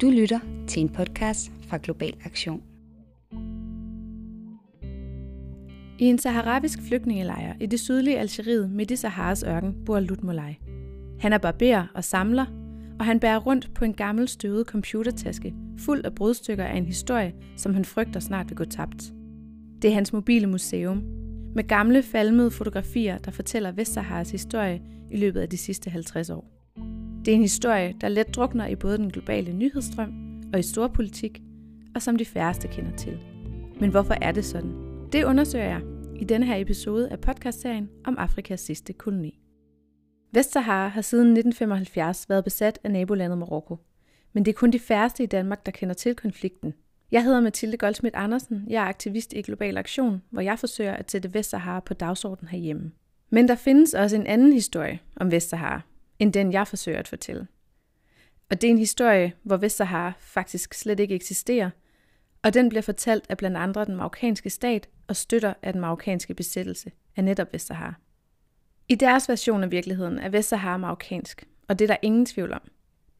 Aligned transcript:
Du 0.00 0.10
lytter 0.10 0.38
til 0.66 0.82
en 0.82 0.88
podcast 0.88 1.52
fra 1.68 1.78
Global 1.82 2.12
Aktion. 2.24 2.62
I 5.98 6.04
en 6.04 6.18
saharabisk 6.18 6.78
flygtningelejr 6.82 7.54
i 7.60 7.66
det 7.66 7.80
sydlige 7.80 8.18
Algeriet 8.18 8.70
midt 8.70 8.90
i 8.90 8.96
Saharas 8.96 9.42
ørken 9.42 9.84
bor 9.86 10.00
Lutmolai. 10.00 10.58
Han 11.20 11.32
er 11.32 11.38
barber 11.38 11.86
og 11.94 12.04
samler, 12.04 12.46
og 12.98 13.04
han 13.04 13.20
bærer 13.20 13.38
rundt 13.38 13.74
på 13.74 13.84
en 13.84 13.94
gammel 13.94 14.28
støvet 14.28 14.66
computertaske, 14.66 15.54
fuld 15.78 16.04
af 16.04 16.14
brudstykker 16.14 16.64
af 16.64 16.76
en 16.76 16.86
historie, 16.86 17.34
som 17.56 17.74
han 17.74 17.84
frygter 17.84 18.20
snart 18.20 18.48
vil 18.48 18.56
gå 18.56 18.64
tabt. 18.64 19.12
Det 19.82 19.90
er 19.90 19.94
hans 19.94 20.12
mobile 20.12 20.46
museum, 20.46 21.02
med 21.54 21.68
gamle 21.68 22.02
falmede 22.02 22.50
fotografier, 22.50 23.18
der 23.18 23.30
fortæller 23.30 23.72
Vestsaharas 23.72 24.30
historie 24.30 24.82
i 25.10 25.16
løbet 25.16 25.40
af 25.40 25.48
de 25.48 25.56
sidste 25.56 25.90
50 25.90 26.30
år. 26.30 26.57
Det 27.28 27.32
er 27.32 27.36
en 27.36 27.42
historie, 27.42 27.94
der 28.00 28.08
let 28.08 28.34
drukner 28.34 28.66
i 28.66 28.76
både 28.76 28.98
den 28.98 29.10
globale 29.10 29.52
nyhedsstrøm 29.52 30.12
og 30.52 30.58
i 30.58 30.62
storpolitik, 30.62 31.42
og 31.94 32.02
som 32.02 32.16
de 32.16 32.24
færreste 32.24 32.68
kender 32.68 32.96
til. 32.96 33.18
Men 33.80 33.90
hvorfor 33.90 34.14
er 34.22 34.32
det 34.32 34.44
sådan? 34.44 34.72
Det 35.12 35.24
undersøger 35.24 35.64
jeg 35.64 35.80
i 36.16 36.24
denne 36.24 36.46
her 36.46 36.56
episode 36.56 37.08
af 37.08 37.20
podcastserien 37.20 37.88
om 38.04 38.18
Afrikas 38.18 38.60
sidste 38.60 38.92
koloni. 38.92 39.40
Vestsahara 40.32 40.88
har 40.88 41.00
siden 41.00 41.26
1975 41.26 42.28
været 42.28 42.44
besat 42.44 42.78
af 42.84 42.90
nabolandet 42.90 43.38
Marokko. 43.38 43.76
Men 44.32 44.44
det 44.44 44.50
er 44.50 44.56
kun 44.56 44.70
de 44.70 44.78
færreste 44.78 45.22
i 45.22 45.26
Danmark, 45.26 45.66
der 45.66 45.72
kender 45.72 45.94
til 45.94 46.14
konflikten. 46.14 46.74
Jeg 47.10 47.24
hedder 47.24 47.40
Mathilde 47.40 47.76
Goldsmith 47.76 48.22
Andersen. 48.22 48.64
Jeg 48.68 48.82
er 48.82 48.88
aktivist 48.88 49.32
i 49.32 49.42
Global 49.42 49.76
Aktion, 49.78 50.22
hvor 50.30 50.40
jeg 50.40 50.58
forsøger 50.58 50.94
at 50.94 51.10
sætte 51.10 51.34
Vestsahara 51.34 51.80
på 51.80 51.94
dagsordenen 51.94 52.48
herhjemme. 52.48 52.92
Men 53.30 53.48
der 53.48 53.54
findes 53.54 53.94
også 53.94 54.16
en 54.16 54.26
anden 54.26 54.52
historie 54.52 55.00
om 55.16 55.32
Vestsahara, 55.32 55.82
end 56.18 56.32
den 56.32 56.52
jeg 56.52 56.68
forsøger 56.68 56.98
at 56.98 57.08
fortælle. 57.08 57.46
Og 58.50 58.60
det 58.60 58.66
er 58.68 58.70
en 58.70 58.78
historie, 58.78 59.32
hvor 59.42 59.56
Vestsahara 59.56 60.12
faktisk 60.18 60.74
slet 60.74 61.00
ikke 61.00 61.14
eksisterer, 61.14 61.70
og 62.42 62.54
den 62.54 62.68
bliver 62.68 62.82
fortalt 62.82 63.24
af 63.28 63.36
blandt 63.36 63.56
andre 63.56 63.84
den 63.84 63.96
marokkanske 63.96 64.50
stat 64.50 64.88
og 65.06 65.16
støtter 65.16 65.54
af 65.62 65.72
den 65.72 65.80
marokkanske 65.80 66.34
besættelse 66.34 66.92
af 67.16 67.24
netop 67.24 67.52
Vestsahara. 67.52 67.94
I 68.88 68.94
deres 68.94 69.28
version 69.28 69.62
af 69.62 69.70
virkeligheden 69.70 70.18
er 70.18 70.28
Vestsahara 70.28 70.76
marokkansk, 70.76 71.44
og 71.68 71.78
det 71.78 71.84
er 71.84 71.88
der 71.88 71.96
ingen 72.02 72.26
tvivl 72.26 72.52
om. 72.52 72.60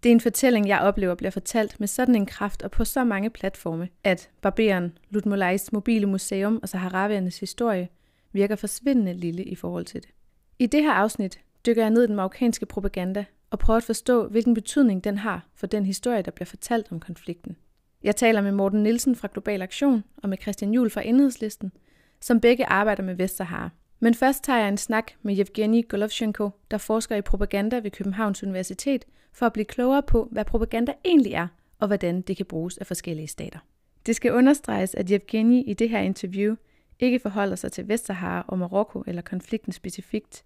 Det 0.02 0.08
er 0.08 0.12
en 0.12 0.20
fortælling, 0.20 0.68
jeg 0.68 0.80
oplever 0.80 1.14
bliver 1.14 1.30
fortalt 1.30 1.80
med 1.80 1.88
sådan 1.88 2.14
en 2.14 2.26
kraft 2.26 2.62
og 2.62 2.70
på 2.70 2.84
så 2.84 3.04
mange 3.04 3.30
platforme, 3.30 3.88
at 4.04 4.30
barberen, 4.42 4.98
Lutmolais 5.10 5.72
mobile 5.72 6.06
museum 6.06 6.58
og 6.62 6.68
saharaviernes 6.68 7.40
historie 7.40 7.88
virker 8.32 8.56
forsvindende 8.56 9.12
lille 9.12 9.44
i 9.44 9.54
forhold 9.54 9.84
til 9.84 10.02
det. 10.02 10.10
I 10.58 10.66
det 10.66 10.82
her 10.82 10.92
afsnit 10.92 11.40
dykker 11.68 11.82
jeg 11.82 11.90
ned 11.90 12.04
i 12.04 12.06
den 12.06 12.16
marokkanske 12.16 12.66
propaganda 12.66 13.24
og 13.50 13.58
prøver 13.58 13.76
at 13.76 13.82
forstå, 13.82 14.28
hvilken 14.28 14.54
betydning 14.54 15.04
den 15.04 15.18
har 15.18 15.46
for 15.54 15.66
den 15.66 15.86
historie, 15.86 16.22
der 16.22 16.30
bliver 16.30 16.46
fortalt 16.46 16.92
om 16.92 17.00
konflikten. 17.00 17.56
Jeg 18.02 18.16
taler 18.16 18.40
med 18.40 18.52
Morten 18.52 18.82
Nielsen 18.82 19.16
fra 19.16 19.28
Global 19.32 19.62
Aktion 19.62 20.04
og 20.16 20.28
med 20.28 20.38
Christian 20.42 20.74
Juhl 20.74 20.90
fra 20.90 21.02
Enhedslisten, 21.06 21.72
som 22.20 22.40
begge 22.40 22.66
arbejder 22.66 23.02
med 23.02 23.14
Vestsahara. 23.14 23.70
Men 24.00 24.14
først 24.14 24.44
tager 24.44 24.58
jeg 24.58 24.68
en 24.68 24.76
snak 24.76 25.12
med 25.22 25.38
Evgeni 25.38 25.82
Golovchenko, 25.82 26.50
der 26.70 26.78
forsker 26.78 27.16
i 27.16 27.22
propaganda 27.22 27.78
ved 27.78 27.90
Københavns 27.90 28.42
Universitet, 28.42 29.04
for 29.32 29.46
at 29.46 29.52
blive 29.52 29.64
klogere 29.64 30.02
på, 30.02 30.28
hvad 30.32 30.44
propaganda 30.44 30.92
egentlig 31.04 31.32
er, 31.32 31.46
og 31.78 31.86
hvordan 31.86 32.20
det 32.20 32.36
kan 32.36 32.46
bruges 32.46 32.78
af 32.78 32.86
forskellige 32.86 33.28
stater. 33.28 33.58
Det 34.06 34.16
skal 34.16 34.32
understreges, 34.32 34.94
at 34.94 35.10
Evgeni 35.10 35.62
i 35.64 35.74
det 35.74 35.90
her 35.90 36.00
interview 36.00 36.54
ikke 36.98 37.18
forholder 37.18 37.56
sig 37.56 37.72
til 37.72 37.88
Vestsahara 37.88 38.44
og 38.48 38.58
Marokko 38.58 39.04
eller 39.06 39.22
konflikten 39.22 39.72
specifikt. 39.72 40.44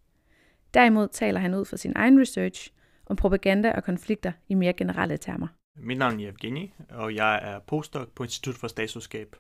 Derimod 0.75 1.09
taler 1.09 1.41
han 1.41 1.55
ud 1.55 1.65
fra 1.65 1.77
sin 1.77 1.93
egen 1.97 2.21
research 2.21 2.71
om 3.07 3.17
propaganda 3.17 3.73
og 3.73 3.85
konflikter 3.85 4.33
i 4.49 4.55
mere 4.55 4.73
generelle 4.73 5.17
termer. 5.17 5.47
Mit 5.77 5.99
navn 5.99 6.21
er 6.21 6.29
Evgeni, 6.29 6.75
og 6.91 7.15
jeg 7.15 7.41
er 7.43 7.59
postdoc 7.59 8.09
på 8.15 8.23
Institut 8.23 8.55
for 8.55 8.69
Statskundskab. 8.69 9.37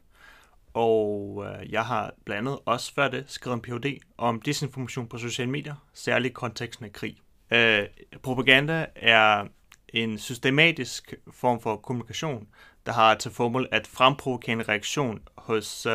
Og 0.74 1.44
øh, 1.46 1.72
jeg 1.72 1.84
har 1.84 2.14
blandt 2.24 2.48
andet 2.48 2.60
også 2.64 2.94
før 2.94 3.08
det 3.08 3.24
skrevet 3.26 3.56
en 3.56 3.62
Ph.D. 3.62 3.98
om 4.18 4.40
desinformation 4.40 5.06
på 5.08 5.18
sociale 5.18 5.50
medier, 5.50 5.74
særligt 5.94 6.34
konteksten 6.34 6.84
af 6.84 6.92
krig. 6.92 7.16
Øh, 7.52 7.86
propaganda 8.22 8.86
er 8.96 9.46
en 9.88 10.18
systematisk 10.18 11.14
form 11.30 11.60
for 11.60 11.76
kommunikation, 11.76 12.48
der 12.86 12.92
har 12.92 13.14
til 13.14 13.30
formål 13.30 13.68
at 13.70 13.86
fremprovokere 13.86 14.52
en 14.52 14.68
reaktion 14.68 15.22
hos 15.36 15.86
øh, 15.86 15.92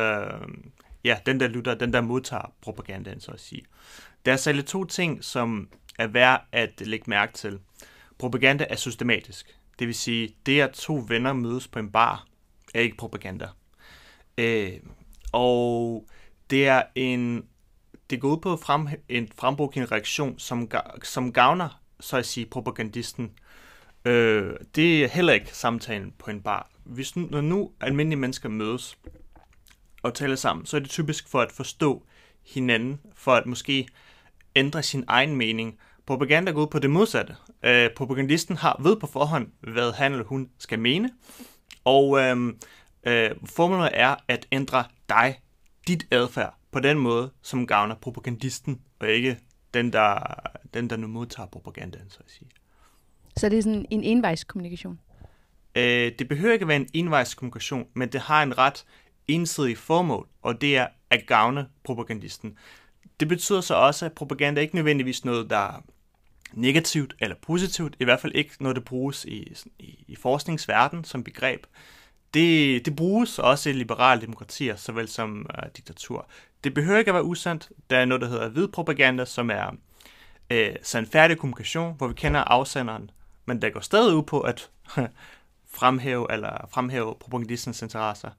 ja, 1.04 1.18
den, 1.26 1.40
der 1.40 1.48
lytter, 1.48 1.74
den, 1.74 1.92
der 1.92 2.00
modtager 2.00 2.52
propagandaen, 2.60 3.20
så 3.20 3.32
at 3.32 3.40
sige. 3.40 3.64
Der 4.28 4.34
er 4.34 4.38
særligt 4.38 4.66
to 4.66 4.84
ting, 4.84 5.24
som 5.24 5.68
er 5.98 6.06
værd 6.06 6.44
at 6.52 6.86
lægge 6.86 7.04
mærke 7.10 7.32
til. 7.32 7.58
Propaganda 8.18 8.66
er 8.70 8.76
systematisk. 8.76 9.58
Det 9.78 9.86
vil 9.86 9.94
sige, 9.94 10.34
det 10.46 10.60
at 10.60 10.70
to 10.70 11.04
venner 11.08 11.32
mødes 11.32 11.68
på 11.68 11.78
en 11.78 11.90
bar, 11.90 12.26
er 12.74 12.80
ikke 12.80 12.96
propaganda. 12.96 13.48
Øh, 14.38 14.72
og 15.32 16.06
det 16.50 16.66
er 16.66 16.82
en 16.94 17.44
det 18.10 18.20
går 18.20 18.28
ud 18.28 18.40
på 18.40 18.56
frem, 18.56 18.88
en 19.08 19.28
frembrugt 19.36 19.76
reaktion, 19.76 20.38
som, 20.38 20.70
som 21.02 21.32
gavner, 21.32 21.82
så 22.00 22.16
at 22.16 22.26
sige, 22.26 22.46
propagandisten. 22.46 23.32
Øh, 24.04 24.52
det 24.74 25.04
er 25.04 25.08
heller 25.08 25.32
ikke 25.32 25.56
samtalen 25.56 26.14
på 26.18 26.30
en 26.30 26.42
bar. 26.42 26.70
Hvis 26.84 27.16
når 27.16 27.40
nu 27.40 27.72
almindelige 27.80 28.20
mennesker 28.20 28.48
mødes 28.48 28.98
og 30.02 30.14
taler 30.14 30.36
sammen, 30.36 30.66
så 30.66 30.76
er 30.76 30.80
det 30.80 30.90
typisk 30.90 31.28
for 31.28 31.40
at 31.40 31.52
forstå 31.52 32.06
hinanden, 32.46 33.00
for 33.14 33.34
at 33.34 33.46
måske 33.46 33.88
ændre 34.58 34.82
sin 34.82 35.04
egen 35.06 35.36
mening. 35.36 35.78
Propaganda 36.06 36.50
går 36.50 36.62
ud 36.62 36.66
på 36.66 36.78
det 36.78 36.90
modsatte. 36.90 37.36
Øh, 37.62 37.90
propagandisten 37.96 38.56
har 38.56 38.80
ved 38.82 38.96
på 38.96 39.06
forhånd, 39.06 39.48
hvad 39.60 39.92
han 39.92 40.12
eller 40.12 40.24
hun 40.24 40.50
skal 40.58 40.78
mene, 40.78 41.10
og 41.84 42.18
øh, 42.20 42.52
øh, 43.06 43.30
formålet 43.44 43.90
er 43.92 44.16
at 44.28 44.46
ændre 44.52 44.84
dig, 45.08 45.40
dit 45.88 46.06
adfærd, 46.10 46.54
på 46.70 46.80
den 46.80 46.98
måde, 46.98 47.30
som 47.42 47.66
gavner 47.66 47.94
propagandisten, 47.94 48.80
og 49.00 49.08
ikke 49.08 49.38
den, 49.74 49.92
der, 49.92 50.34
den, 50.74 50.90
der 50.90 50.96
nu 50.96 51.06
modtager 51.06 51.46
propagandaen, 51.46 52.10
så 52.10 52.18
at 52.24 52.30
sige. 52.30 52.48
Så 53.36 53.48
det 53.48 53.58
er 53.58 53.62
sådan 53.62 53.86
en 53.90 54.04
envejskommunikation? 54.04 55.00
Øh, 55.74 56.12
det 56.18 56.28
behøver 56.28 56.52
ikke 56.52 56.62
at 56.62 56.68
være 56.68 56.76
en 56.76 56.88
envejskommunikation, 56.94 57.86
men 57.94 58.08
det 58.08 58.20
har 58.20 58.42
en 58.42 58.58
ret 58.58 58.84
ensidig 59.28 59.78
formål, 59.78 60.28
og 60.42 60.60
det 60.60 60.76
er 60.76 60.86
at 61.10 61.26
gavne 61.26 61.66
propagandisten. 61.84 62.56
Det 63.20 63.28
betyder 63.28 63.60
så 63.60 63.74
også, 63.74 64.06
at 64.06 64.12
propaganda 64.12 64.60
ikke 64.60 64.74
nødvendigvis 64.74 65.24
noget, 65.24 65.50
der 65.50 65.56
er 65.56 65.82
negativt 66.52 67.14
eller 67.20 67.36
positivt, 67.42 67.96
i 68.00 68.04
hvert 68.04 68.20
fald 68.20 68.34
ikke 68.34 68.54
noget, 68.60 68.76
der 68.76 68.82
bruges 68.82 69.24
i, 69.24 69.54
i, 69.78 70.04
i 70.08 70.16
forskningsverden 70.16 71.04
som 71.04 71.24
begreb. 71.24 71.66
Det, 72.34 72.86
det 72.86 72.96
bruges 72.96 73.38
også 73.38 73.70
i 73.70 73.72
liberale 73.72 74.20
demokratier, 74.20 74.76
såvel 74.76 75.08
som 75.08 75.46
øh, 75.56 75.68
diktatur. 75.76 76.28
Det 76.64 76.74
behøver 76.74 76.98
ikke 76.98 77.10
at 77.10 77.14
være 77.14 77.24
usandt. 77.24 77.68
Der 77.90 77.98
er 77.98 78.04
noget, 78.04 78.20
der 78.20 78.28
hedder 78.28 78.48
hvid 78.48 78.68
propaganda, 78.68 79.24
som 79.24 79.50
er 79.50 79.76
øh, 80.50 80.76
sandfærdig 80.82 81.38
kommunikation, 81.38 81.94
hvor 81.96 82.06
vi 82.06 82.14
kender 82.14 82.40
afsenderen, 82.40 83.10
men 83.46 83.62
der 83.62 83.70
går 83.70 83.80
stadig 83.80 84.14
ud 84.14 84.22
på 84.22 84.40
at 84.40 84.70
fremhæve 85.78 86.32
eller 86.32 86.68
fremhæve 86.70 87.14
propagandistens 87.20 87.82
interesser. 87.82 88.30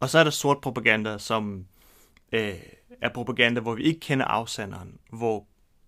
Og 0.00 0.10
så 0.10 0.18
er 0.18 0.24
der 0.24 0.30
sort 0.30 0.60
propaganda, 0.60 1.18
som 1.18 1.66
øh, 2.32 2.54
er 3.00 3.08
propaganda, 3.08 3.60
hvor 3.60 3.74
vi 3.74 3.82
ikke 3.82 4.00
kender 4.00 4.24
afsenderen, 4.24 4.98
hvor 5.12 5.46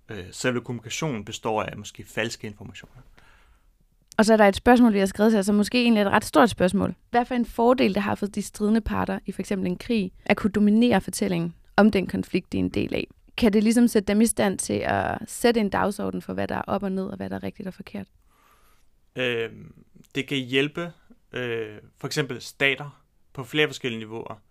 øh, 0.09 0.25
selve 0.31 0.61
kommunikationen 0.61 1.25
består 1.25 1.63
af 1.63 1.77
måske 1.77 2.05
falske 2.05 2.47
informationer. 2.47 3.03
Og 4.19 4.25
så 4.25 4.33
er 4.33 4.37
der 4.37 4.49
et 4.49 4.57
spørgsmål, 4.57 4.93
vi 4.93 4.99
har 4.99 5.07
skrevet 5.07 5.33
til, 5.33 5.45
som 5.45 5.55
måske 5.55 5.83
egentlig 5.83 6.01
er 6.01 6.07
et 6.07 6.13
ret 6.13 6.25
stort 6.25 6.51
spørgsmål. 6.51 6.95
Hvad 7.11 7.25
for 7.25 7.35
en 7.35 7.47
fordel 7.47 7.95
det 7.95 8.03
har 8.03 8.15
for 8.15 8.27
de 8.27 8.43
stridende 8.43 8.81
parter 8.81 9.19
i 9.27 9.33
f.eks. 9.33 9.53
en 9.53 9.79
krig, 9.79 10.13
at 10.25 10.37
kunne 10.37 10.51
dominere 10.51 11.01
fortællingen 11.01 11.55
om 11.77 11.91
den 11.91 12.07
konflikt, 12.07 12.53
de 12.53 12.59
er 12.59 12.63
en 12.63 12.69
del 12.69 12.95
af? 12.95 13.07
Kan 13.37 13.53
det 13.53 13.63
ligesom 13.63 13.89
sætte 13.89 14.07
dem 14.07 14.21
i 14.21 14.27
stand 14.27 14.59
til 14.59 14.83
at 14.87 15.19
sætte 15.27 15.61
en 15.61 15.69
dagsorden 15.69 16.23
for, 16.23 16.35
hvad 16.35 16.49
der 16.49 16.55
er 16.55 16.63
op 16.63 16.83
og 16.83 16.93
ned, 16.93 17.05
og 17.05 17.17
hvad 17.17 17.31
der 17.31 17.37
er 17.37 17.43
rigtigt 17.43 17.69
og 17.69 17.75
forkert? 17.75 18.07
Øh, 19.17 19.51
det 20.15 20.29
kan 20.29 20.39
hjælpe 20.39 20.93
øh, 21.33 21.79
for 21.99 22.07
eksempel 22.07 22.41
stater 22.41 23.03
på 23.33 23.45
flere 23.45 23.67
forskellige 23.67 23.99
niveauer. 23.99 24.43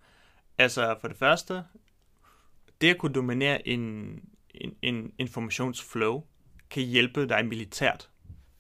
Altså 0.58 0.96
for 1.02 1.08
det 1.08 1.18
første, 1.18 1.64
det 2.82 2.90
at 2.90 2.98
kunne 2.98 3.14
dominere 3.14 3.68
en, 3.68 4.20
en, 4.54 4.76
en 4.82 5.14
informationsflow 5.18 6.24
kan 6.70 6.84
hjælpe 6.84 7.30
dig 7.30 7.46
militært 7.46 8.10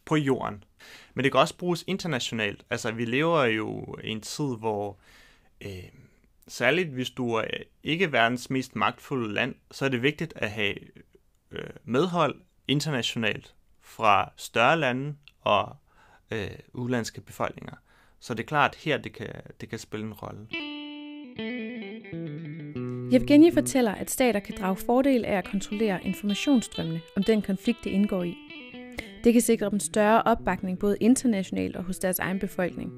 på 0.05 0.15
jorden. 0.15 0.63
Men 1.13 1.23
det 1.23 1.31
kan 1.31 1.41
også 1.41 1.57
bruges 1.57 1.83
internationalt. 1.87 2.65
Altså 2.69 2.91
vi 2.91 3.05
lever 3.05 3.43
jo 3.43 3.97
i 4.03 4.09
en 4.09 4.21
tid, 4.21 4.57
hvor 4.57 4.99
øh, 5.61 5.83
særligt 6.47 6.89
hvis 6.89 7.09
du 7.09 7.33
er 7.33 7.43
ikke 7.83 8.11
verdens 8.11 8.49
mest 8.49 8.75
magtfulde 8.75 9.33
land, 9.33 9.55
så 9.71 9.85
er 9.85 9.89
det 9.89 10.01
vigtigt 10.01 10.33
at 10.35 10.51
have 10.51 10.75
øh, 11.51 11.69
medhold 11.83 12.41
internationalt 12.67 13.55
fra 13.81 14.31
større 14.37 14.79
lande 14.79 15.15
og 15.41 15.75
øh, 16.31 16.49
udlandske 16.73 17.21
befolkninger. 17.21 17.75
Så 18.19 18.33
det 18.33 18.43
er 18.43 18.47
klart, 18.47 18.71
at 18.71 18.77
her 18.77 18.97
det 18.97 19.13
kan, 19.13 19.29
det 19.61 19.69
kan 19.69 19.79
spille 19.79 20.05
en 20.05 20.13
rolle. 20.13 20.47
Evgeni 23.11 23.51
fortæller, 23.51 23.91
at 23.91 24.09
stater 24.09 24.39
kan 24.39 24.55
drage 24.59 24.75
fordel 24.75 25.25
af 25.25 25.37
at 25.37 25.45
kontrollere 25.45 25.99
informationsstrømmene 26.03 27.01
om 27.15 27.23
den 27.23 27.41
konflikt, 27.41 27.83
det 27.83 27.89
indgår 27.89 28.23
i. 28.23 28.37
Det 29.23 29.33
kan 29.33 29.41
sikre 29.41 29.69
dem 29.69 29.79
større 29.79 30.21
opbakning 30.23 30.79
både 30.79 30.97
internationalt 30.99 31.75
og 31.75 31.83
hos 31.83 31.99
deres 31.99 32.19
egen 32.19 32.39
befolkning. 32.39 32.91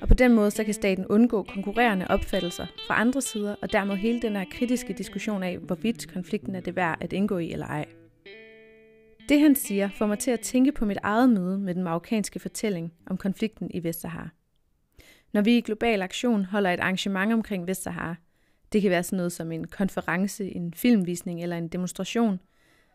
Og 0.00 0.08
på 0.08 0.14
den 0.14 0.34
måde 0.34 0.50
så 0.50 0.64
kan 0.64 0.74
staten 0.74 1.06
undgå 1.06 1.42
konkurrerende 1.42 2.06
opfattelser 2.08 2.66
fra 2.86 3.00
andre 3.00 3.20
sider, 3.20 3.54
og 3.62 3.72
dermed 3.72 3.96
hele 3.96 4.20
den 4.20 4.36
her 4.36 4.44
kritiske 4.50 4.92
diskussion 4.92 5.42
af, 5.42 5.58
hvorvidt 5.58 6.12
konflikten 6.12 6.54
er 6.54 6.60
det 6.60 6.76
værd 6.76 6.98
at 7.00 7.12
indgå 7.12 7.38
i 7.38 7.52
eller 7.52 7.66
ej. 7.66 7.84
Det 9.28 9.40
han 9.40 9.54
siger 9.54 9.88
får 9.98 10.06
mig 10.06 10.18
til 10.18 10.30
at 10.30 10.40
tænke 10.40 10.72
på 10.72 10.84
mit 10.84 10.98
eget 11.02 11.30
møde 11.30 11.58
med 11.58 11.74
den 11.74 11.82
marokkanske 11.82 12.38
fortælling 12.38 12.92
om 13.06 13.16
konflikten 13.16 13.70
i 13.74 13.82
Vestsahara. 13.82 14.28
Når 15.32 15.40
vi 15.42 15.56
i 15.56 15.60
Global 15.60 16.02
Aktion 16.02 16.44
holder 16.44 16.70
et 16.70 16.80
arrangement 16.80 17.32
omkring 17.32 17.66
Vestsahara, 17.66 18.16
det 18.72 18.82
kan 18.82 18.90
være 18.90 19.02
sådan 19.02 19.16
noget 19.16 19.32
som 19.32 19.52
en 19.52 19.66
konference, 19.66 20.44
en 20.44 20.74
filmvisning 20.74 21.42
eller 21.42 21.56
en 21.56 21.68
demonstration, 21.68 22.40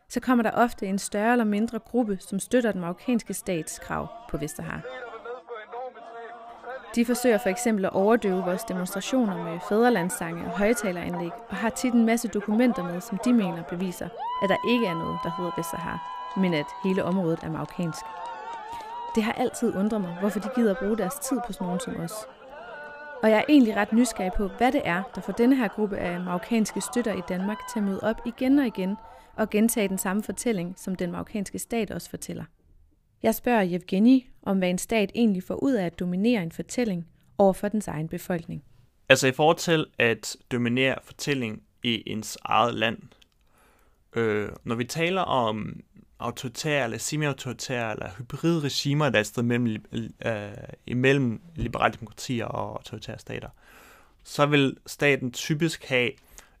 så 0.08 0.20
kommer 0.20 0.42
der 0.42 0.50
ofte 0.50 0.86
en 0.86 0.98
større 0.98 1.32
eller 1.32 1.44
mindre 1.44 1.78
gruppe, 1.78 2.18
som 2.20 2.38
støtter 2.38 2.72
den 2.72 2.80
marokkanske 2.80 3.34
stats 3.34 3.78
krav 3.78 4.08
på 4.30 4.36
Vesterhav. 4.36 4.80
De 6.94 7.04
forsøger 7.04 7.38
for 7.38 7.48
eksempel 7.48 7.84
at 7.84 7.92
overdøve 7.92 8.44
vores 8.44 8.64
demonstrationer 8.64 9.44
med 9.44 9.58
fædrelandssange 9.68 10.44
og 10.44 10.58
højtaleranlæg, 10.58 11.30
og 11.48 11.56
har 11.56 11.70
tit 11.70 11.94
en 11.94 12.06
masse 12.06 12.28
dokumenter 12.28 12.84
med, 12.84 13.00
som 13.00 13.18
de 13.24 13.32
mener 13.32 13.62
beviser, 13.62 14.08
at 14.42 14.48
der 14.48 14.56
ikke 14.72 14.86
er 14.86 14.94
noget, 14.94 15.18
der 15.24 15.30
hedder 15.36 15.52
Vestsahara, 15.56 15.98
men 16.40 16.54
at 16.54 16.66
hele 16.84 17.04
området 17.04 17.38
er 17.42 17.50
marokkansk. 17.50 18.04
Det 19.14 19.22
har 19.22 19.32
altid 19.32 19.76
undret 19.76 20.00
mig, 20.00 20.16
hvorfor 20.20 20.40
de 20.40 20.48
gider 20.54 20.74
bruge 20.74 20.98
deres 20.98 21.14
tid 21.14 21.38
på 21.46 21.52
sådan 21.52 21.64
nogen 21.64 21.80
som 21.80 21.96
os. 21.96 22.12
Og 23.24 23.30
jeg 23.30 23.38
er 23.38 23.44
egentlig 23.48 23.76
ret 23.76 23.92
nysgerrig 23.92 24.32
på, 24.36 24.48
hvad 24.48 24.72
det 24.72 24.82
er, 24.84 25.02
der 25.14 25.20
får 25.20 25.32
denne 25.32 25.56
her 25.56 25.68
gruppe 25.68 25.96
af 25.96 26.20
marokkanske 26.20 26.80
støtter 26.80 27.14
i 27.14 27.20
Danmark 27.28 27.58
til 27.72 27.78
at 27.78 27.84
møde 27.84 28.00
op 28.02 28.20
igen 28.26 28.58
og 28.58 28.66
igen 28.66 28.96
og 29.36 29.50
gentage 29.50 29.88
den 29.88 29.98
samme 29.98 30.22
fortælling, 30.22 30.74
som 30.76 30.94
den 30.94 31.12
marokkanske 31.12 31.58
stat 31.58 31.90
også 31.90 32.10
fortæller. 32.10 32.44
Jeg 33.22 33.34
spørger 33.34 33.62
Evgeni 33.62 34.30
om, 34.42 34.58
hvad 34.58 34.70
en 34.70 34.78
stat 34.78 35.12
egentlig 35.14 35.42
får 35.42 35.54
ud 35.54 35.72
af 35.72 35.86
at 35.86 36.00
dominere 36.00 36.42
en 36.42 36.52
fortælling 36.52 37.06
over 37.38 37.52
for 37.52 37.68
dens 37.68 37.88
egen 37.88 38.08
befolkning. 38.08 38.64
Altså 39.08 39.26
i 39.26 39.32
forhold 39.32 39.56
til 39.56 39.86
at 39.98 40.36
dominere 40.52 40.94
fortælling 41.02 41.62
i 41.82 42.02
ens 42.06 42.38
eget 42.44 42.74
land, 42.74 42.98
øh, 44.16 44.48
når 44.64 44.74
vi 44.74 44.84
taler 44.84 45.22
om 45.22 45.80
autoritære 46.18 46.84
eller 46.84 46.98
semi-autoritære 46.98 47.92
eller 47.92 48.10
hybride 48.18 48.60
regimer, 48.60 49.08
der 49.08 49.16
er 49.16 49.20
et 49.20 49.26
sted 49.26 49.42
mellem, 49.42 49.84
øh, 50.26 50.32
imellem 50.86 51.40
liberale 51.54 51.94
demokratier 51.94 52.44
og 52.44 52.68
autoritære 52.68 53.18
stater, 53.18 53.48
så 54.24 54.46
vil 54.46 54.76
staten 54.86 55.32
typisk 55.32 55.84
have 55.84 56.10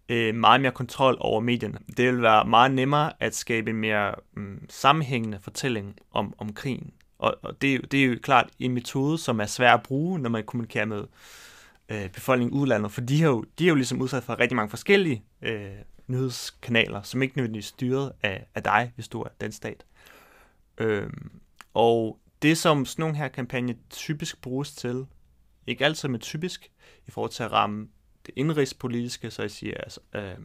øh, 0.08 0.34
meget 0.34 0.60
mere 0.60 0.72
kontrol 0.72 1.16
over 1.20 1.40
medierne. 1.40 1.78
Det 1.96 2.12
vil 2.12 2.22
være 2.22 2.44
meget 2.44 2.70
nemmere 2.70 3.12
at 3.20 3.34
skabe 3.34 3.70
en 3.70 3.76
mere 3.76 4.14
øh, 4.36 4.56
sammenhængende 4.70 5.38
fortælling 5.40 5.96
om, 6.12 6.34
om 6.38 6.52
krigen. 6.52 6.92
Og, 7.18 7.34
og 7.42 7.62
det, 7.62 7.92
det 7.92 8.00
er 8.00 8.04
jo 8.04 8.16
klart 8.22 8.50
en 8.58 8.74
metode, 8.74 9.18
som 9.18 9.40
er 9.40 9.46
svær 9.46 9.74
at 9.74 9.82
bruge, 9.82 10.18
når 10.18 10.30
man 10.30 10.44
kommunikerer 10.44 10.84
med 10.84 11.04
øh, 11.88 12.10
befolkningen 12.10 12.60
udlandet, 12.60 12.92
for 12.92 13.00
de 13.00 13.22
er, 13.22 13.26
jo, 13.26 13.44
de 13.58 13.64
er 13.64 13.68
jo 13.68 13.74
ligesom 13.74 14.02
udsat 14.02 14.22
for 14.22 14.38
rigtig 14.38 14.56
mange 14.56 14.70
forskellige 14.70 15.22
øh, 15.42 15.70
nyhedskanaler, 16.06 17.02
som 17.02 17.22
ikke 17.22 17.36
nødvendigvis 17.36 17.66
styret 17.66 18.12
af, 18.22 18.46
af 18.54 18.62
dig, 18.62 18.92
hvis 18.94 19.08
du 19.08 19.20
er 19.20 19.28
den 19.40 19.52
stat. 19.52 19.84
Øhm, 20.78 21.30
og 21.74 22.18
det, 22.42 22.58
som 22.58 22.86
sådan 22.86 23.02
nogle 23.02 23.16
her 23.16 23.28
kampagne 23.28 23.76
typisk 23.90 24.42
bruges 24.42 24.74
til, 24.74 25.06
ikke 25.66 25.84
altid 25.84 26.08
med 26.08 26.18
typisk, 26.18 26.70
i 27.06 27.10
forhold 27.10 27.30
til 27.30 27.42
at 27.42 27.52
ramme 27.52 27.88
det 28.26 28.34
indrigspolitiske, 28.36 29.30
så 29.30 29.42
jeg 29.42 29.50
siger, 29.50 29.74
altså, 29.76 30.00
øh, 30.14 30.36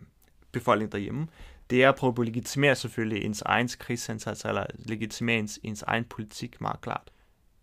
befolkningen 0.52 0.92
derhjemme, 0.92 1.28
det 1.70 1.84
er 1.84 1.90
at 1.90 1.96
prøve 1.96 2.14
at 2.20 2.26
legitimere 2.26 2.76
selvfølgelig 2.76 3.26
ens 3.26 3.42
egen 3.42 3.70
krigsindsats, 3.80 4.46
eller 4.46 4.66
legitimere 4.86 5.40
ens, 5.40 5.60
ens 5.64 5.82
egen 5.82 6.04
politik 6.04 6.62
meget 6.62 6.82
klart. 6.82 7.12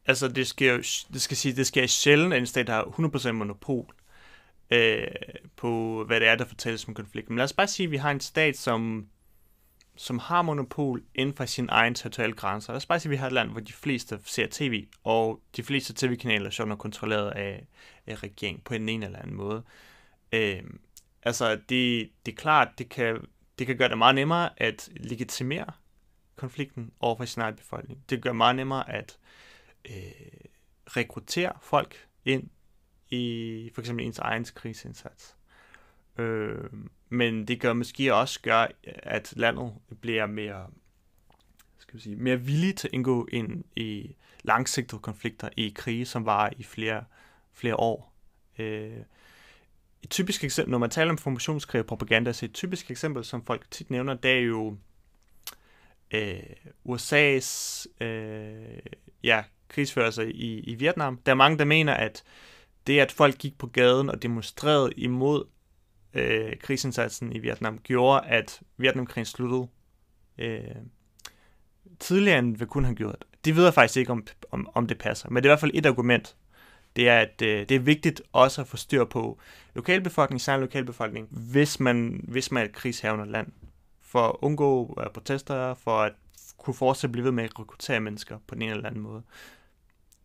Altså, 0.06 0.28
det 0.28 0.46
skal 0.46 0.68
jo, 0.68 0.76
det 1.12 1.22
skal 1.22 1.36
sige, 1.36 1.56
det 1.56 1.66
skal 1.66 1.88
sjældent, 1.88 2.34
at 2.34 2.40
en 2.40 2.46
stat 2.46 2.68
har 2.68 2.82
100% 2.82 3.32
monopol 3.32 3.94
øh, 4.70 5.06
på, 5.56 6.04
hvad 6.06 6.20
det 6.20 6.28
er, 6.28 6.34
der 6.34 6.44
fortælles 6.44 6.88
om 6.88 6.94
konflikten. 6.94 7.32
Men 7.32 7.36
lad 7.38 7.44
os 7.44 7.52
bare 7.52 7.66
sige, 7.66 7.84
at 7.84 7.90
vi 7.90 7.96
har 7.96 8.10
en 8.10 8.20
stat, 8.20 8.56
som, 8.56 9.08
som 9.96 10.18
har 10.18 10.42
monopol 10.42 11.02
inden 11.14 11.36
for 11.36 11.44
sin 11.44 11.68
egen 11.68 11.94
territoriale 11.94 12.34
grænser. 12.34 12.72
Lad 12.72 12.76
os 12.76 12.86
bare 12.86 13.00
sige, 13.00 13.10
at 13.10 13.10
vi 13.10 13.16
har 13.16 13.26
et 13.26 13.32
land, 13.32 13.50
hvor 13.50 13.60
de 13.60 13.72
fleste 13.72 14.18
ser 14.24 14.46
tv, 14.50 14.86
og 15.04 15.40
de 15.56 15.62
fleste 15.62 15.94
tv-kanaler 15.96 16.66
er 16.70 16.76
kontrolleret 16.76 17.30
af, 17.30 17.66
af 18.06 18.22
regeringen 18.22 18.62
på 18.64 18.74
en 18.74 19.02
eller 19.02 19.18
anden 19.18 19.36
måde. 19.36 19.62
Øh, 20.32 20.62
altså, 21.22 21.54
det, 21.68 22.10
det 22.26 22.32
er 22.32 22.36
klart, 22.36 22.68
det 22.78 22.88
kan, 22.88 23.26
det 23.58 23.66
kan 23.66 23.76
gøre 23.76 23.88
det 23.88 23.98
meget 23.98 24.14
nemmere 24.14 24.50
at 24.62 24.88
legitimere 24.96 25.72
konflikten 26.36 26.92
over 27.00 27.16
for 27.16 27.24
sin 27.24 27.42
egen 27.42 27.56
befolkning. 27.56 28.04
Det 28.10 28.22
gør 28.22 28.32
meget 28.32 28.56
nemmere 28.56 28.90
at 28.90 29.18
øh, 29.88 29.94
rekruttere 30.86 31.52
folk 31.62 32.06
ind 32.24 32.48
i 33.10 33.70
for 33.74 33.80
eksempel 33.80 34.06
ens 34.06 34.18
egen 34.18 34.46
krigsindsats. 34.54 35.36
Øh, 36.18 36.64
men 37.08 37.48
det 37.48 37.60
gør 37.60 37.72
måske 37.72 38.14
også 38.14 38.40
gør, 38.42 38.66
at 38.84 39.32
landet 39.36 39.72
bliver 40.00 40.26
mere, 40.26 40.66
skal 41.78 41.96
vi 41.96 42.00
sige, 42.00 42.16
mere 42.16 42.40
villig 42.40 42.76
til 42.76 42.88
at 42.88 42.94
indgå 42.94 43.28
ind 43.32 43.64
i 43.76 44.16
langsigtede 44.42 45.00
konflikter 45.00 45.48
i 45.56 45.72
krige, 45.76 46.06
som 46.06 46.26
var 46.26 46.52
i 46.56 46.62
flere, 46.62 47.04
flere 47.52 47.76
år. 47.76 48.12
Øh, 48.58 48.98
et 50.02 50.10
typisk 50.10 50.44
eksempel, 50.44 50.70
når 50.70 50.78
man 50.78 50.90
taler 50.90 51.10
om 51.10 51.18
formationskrig 51.18 51.80
og 51.80 51.86
propaganda, 51.86 52.32
så 52.32 52.44
et 52.44 52.52
typisk 52.52 52.90
eksempel, 52.90 53.24
som 53.24 53.44
folk 53.44 53.70
tit 53.70 53.90
nævner, 53.90 54.14
det 54.14 54.30
er 54.30 54.40
jo 54.40 54.76
øh, 56.10 56.42
USA's 56.88 57.86
øh, 58.04 58.78
ja, 59.22 59.44
krigsførelse 59.68 60.32
i, 60.32 60.60
i 60.60 60.74
Vietnam. 60.74 61.18
Der 61.26 61.32
er 61.32 61.36
mange, 61.36 61.58
der 61.58 61.64
mener, 61.64 61.94
at 61.94 62.24
det, 62.86 63.00
at 63.00 63.12
folk 63.12 63.38
gik 63.38 63.58
på 63.58 63.66
gaden 63.66 64.10
og 64.10 64.22
demonstrerede 64.22 64.92
imod 64.96 65.44
øh, 66.14 66.52
krigsindsatsen 66.60 67.32
i 67.32 67.38
Vietnam, 67.38 67.78
gjorde, 67.78 68.26
at 68.26 68.60
Vietnamkrigen 68.76 69.26
sluttede 69.26 69.68
øh, 70.38 70.60
tidligere, 71.98 72.38
end 72.38 72.56
vi 72.56 72.66
kunne 72.66 72.86
have 72.86 72.96
gjort. 72.96 73.24
Det 73.44 73.56
ved 73.56 73.64
jeg 73.64 73.74
faktisk 73.74 73.96
ikke, 73.96 74.12
om, 74.12 74.26
om, 74.50 74.68
om 74.74 74.86
det 74.86 74.98
passer, 74.98 75.28
men 75.30 75.36
det 75.36 75.48
er 75.48 75.50
i 75.50 75.52
hvert 75.52 75.60
fald 75.60 75.72
et 75.74 75.86
argument 75.86 76.36
det 76.96 77.08
er, 77.08 77.18
at 77.18 77.42
øh, 77.42 77.68
det 77.68 77.70
er 77.74 77.78
vigtigt 77.78 78.22
også 78.32 78.60
at 78.60 78.68
få 78.68 78.76
styr 78.76 79.04
på 79.04 79.38
lokalbefolkningen, 79.74 80.40
særlig 80.40 80.60
lokalbefolkningen, 80.60 81.38
hvis 81.50 81.80
man, 81.80 82.24
hvis 82.28 82.52
man 82.52 82.62
er 82.62 82.66
et 82.66 82.74
krigshavende 82.74 83.32
land, 83.32 83.52
for 84.02 84.28
at 84.28 84.36
undgå 84.42 84.84
uh, 84.84 85.12
protester, 85.14 85.74
for 85.74 85.98
at 85.98 86.12
kunne 86.58 86.74
fortsætte 86.74 87.12
blive 87.12 87.24
ved 87.24 87.32
med 87.32 87.44
at 87.44 87.60
rekruttere 87.60 88.00
mennesker 88.00 88.38
på 88.46 88.54
den 88.54 88.62
ene 88.62 88.72
eller 88.72 88.88
anden 88.88 89.02
måde. 89.02 89.22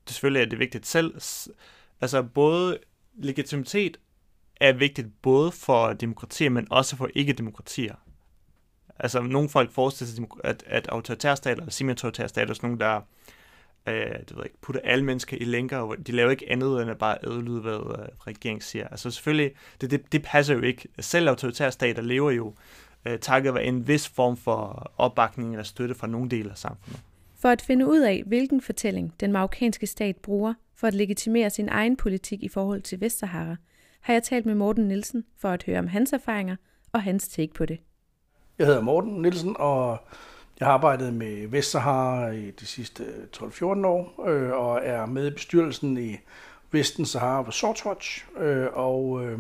Det 0.08 0.14
selvfølgelig 0.14 0.46
er 0.46 0.50
det 0.50 0.60
vigtigt 0.60 0.88
selv. 0.88 1.14
Altså 2.02 2.24
både 2.24 2.78
legitimitet 3.14 4.00
er 4.62 4.74
vigtigt 4.74 5.08
både 5.22 5.52
for 5.52 5.94
demokratier, 5.94 6.50
men 6.50 6.68
også 6.70 6.96
for 6.96 7.10
ikke-demokratier. 7.16 7.96
Altså 9.00 9.22
nogle 9.22 9.50
folk 9.50 9.72
forestiller 9.72 10.14
sig, 10.16 10.26
at, 10.44 10.64
at 10.68 10.88
autoritære 10.88 11.38
stater 11.38 11.62
eller 11.62 11.72
semi-autoritære 11.72 12.28
stater 12.28 12.50
er 12.50 12.54
sådan 12.54 12.70
nogle, 12.70 12.86
der 12.86 13.02
øh, 13.88 14.20
det 14.30 14.38
ved 14.38 14.44
ikke, 14.44 14.58
putte 14.62 14.86
alle 14.86 15.06
mennesker 15.06 15.38
i 15.38 15.44
lænker, 15.44 15.78
og 15.78 15.96
de 16.08 16.12
laver 16.12 16.32
ikke 16.32 16.52
andet 16.52 16.82
end 16.82 16.92
at 16.92 16.98
bare 16.98 17.26
adlyde, 17.26 17.62
hvad 17.62 17.74
øh, 17.74 18.08
regeringen 18.28 18.62
siger. 18.62 18.88
Altså 18.88 19.12
selvfølgelig, 19.12 19.52
det, 19.82 19.92
det, 19.92 20.12
det 20.12 20.24
passer 20.24 20.54
jo 20.54 20.62
ikke. 20.62 20.88
Selv 21.00 21.28
autoritære 21.30 21.72
stater 21.72 22.02
lever 22.02 22.32
jo 22.32 22.54
øh, 23.06 23.20
takket 23.20 23.54
være 23.54 23.64
en 23.64 23.88
vis 23.88 24.10
form 24.10 24.38
for 24.38 24.92
opbakning 24.98 25.52
eller 25.52 25.64
støtte 25.64 25.96
fra 25.96 26.08
nogle 26.08 26.30
dele 26.30 26.52
af 26.52 26.58
samfundet. 26.58 27.02
For 27.42 27.50
at 27.50 27.62
finde 27.62 27.88
ud 27.88 28.00
af, 28.00 28.24
hvilken 28.26 28.62
fortælling 28.62 29.14
den 29.20 29.32
marokkanske 29.32 29.88
stat 29.88 30.16
bruger 30.18 30.54
for 30.76 30.88
at 30.88 30.94
legitimere 30.94 31.50
sin 31.50 31.70
egen 31.70 31.98
politik 31.98 32.44
i 32.44 32.48
forhold 32.48 32.82
til 32.82 33.02
Vestsahara, 33.02 33.56
har 34.02 34.14
jeg 34.14 34.24
talt 34.24 34.46
med 34.46 34.56
Morten 34.56 34.88
Nielsen 34.88 35.26
for 35.38 35.50
at 35.50 35.64
høre 35.64 35.80
om 35.80 35.88
hans 35.88 36.14
erfaringer 36.14 36.56
og 36.92 37.04
hans 37.04 37.28
take 37.28 37.54
på 37.54 37.66
det. 37.66 37.80
Jeg 38.60 38.68
hedder 38.68 38.82
Morten 38.82 39.22
Nielsen, 39.22 39.56
og 39.60 39.98
jeg 40.60 40.68
har 40.68 40.74
arbejdet 40.74 41.14
med 41.14 41.48
Vestsahara 41.48 42.30
i 42.30 42.52
de 42.52 42.66
sidste 42.66 43.04
12-14 43.38 43.66
år, 43.66 44.28
øh, 44.28 44.52
og 44.52 44.80
er 44.84 45.06
med 45.06 45.28
i 45.28 45.34
bestyrelsen 45.34 45.98
i 45.98 46.18
Vesten 46.72 47.06
Sahara 47.06 47.48
Resource 47.48 47.86
Watch, 47.86 48.26
øh, 48.38 48.68
og, 48.74 49.26
øh, 49.26 49.40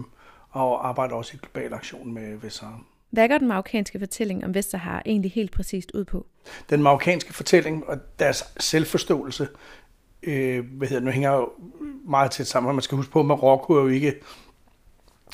og 0.50 0.88
arbejder 0.88 1.16
også 1.16 1.32
i 1.36 1.40
global 1.42 1.74
aktion 1.74 2.14
med 2.14 2.38
Vestsahara. 2.38 2.80
Hvad 3.12 3.30
går 3.30 3.38
den 3.38 3.48
marokkanske 3.48 4.00
fortælling 4.00 4.46
om 4.46 4.54
Vestsahara 4.54 5.02
egentlig 5.06 5.32
helt 5.32 5.52
præcist 5.52 5.92
ud 5.92 6.04
på? 6.04 6.26
Den 6.70 6.84
marokkanske 6.84 7.34
fortælling 7.34 7.88
og 7.88 7.98
deres 8.20 8.44
selvforståelse, 8.60 9.48
øh, 10.24 10.66
hvad 10.78 10.88
hedder, 10.88 11.04
nu 11.04 11.12
hænger 11.12 11.32
jo 11.32 11.50
meget 12.06 12.32
tæt 12.32 12.48
sammen. 12.48 12.76
Man 12.76 12.82
skal 12.82 12.96
huske 12.96 13.12
på, 13.12 13.20
at 13.20 13.26
Marokko 13.26 13.74
er 13.74 13.82
jo 13.82 13.88
ikke 13.88 14.08
et 14.08 14.16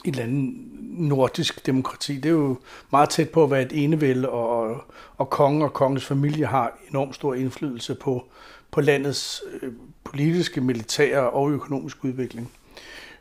eller 0.05 0.23
andet 0.23 0.53
nordisk 0.81 1.65
demokrati. 1.65 2.15
Det 2.15 2.25
er 2.25 2.33
jo 2.33 2.57
meget 2.91 3.09
tæt 3.09 3.29
på 3.29 3.43
at 3.43 3.51
være 3.51 3.61
et 3.61 3.83
enevæld, 3.83 4.25
og, 4.25 4.83
og 5.17 5.29
kongen 5.29 5.61
og 5.61 5.73
kongens 5.73 6.05
familie 6.05 6.45
har 6.45 6.79
enormt 6.89 7.15
stor 7.15 7.33
indflydelse 7.33 7.95
på, 7.95 8.27
på 8.71 8.81
landets 8.81 9.43
øh, 9.61 9.73
politiske, 10.03 10.61
militære 10.61 11.29
og 11.29 11.51
økonomiske 11.51 12.05
udvikling. 12.05 12.51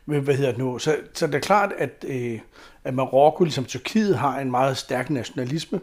Hvad 0.05 0.35
hedder 0.35 0.49
det 0.49 0.57
nu? 0.57 0.79
Så, 0.79 0.97
så 1.13 1.27
det 1.27 1.35
er 1.35 1.39
klart, 1.39 1.73
at, 1.77 2.05
øh, 2.07 2.39
at 2.87 2.93
Marokko, 2.93 3.43
ligesom 3.43 3.65
Tyrkiet, 3.65 4.17
har 4.17 4.39
en 4.39 4.51
meget 4.51 4.77
stærk 4.77 5.09
nationalisme, 5.09 5.79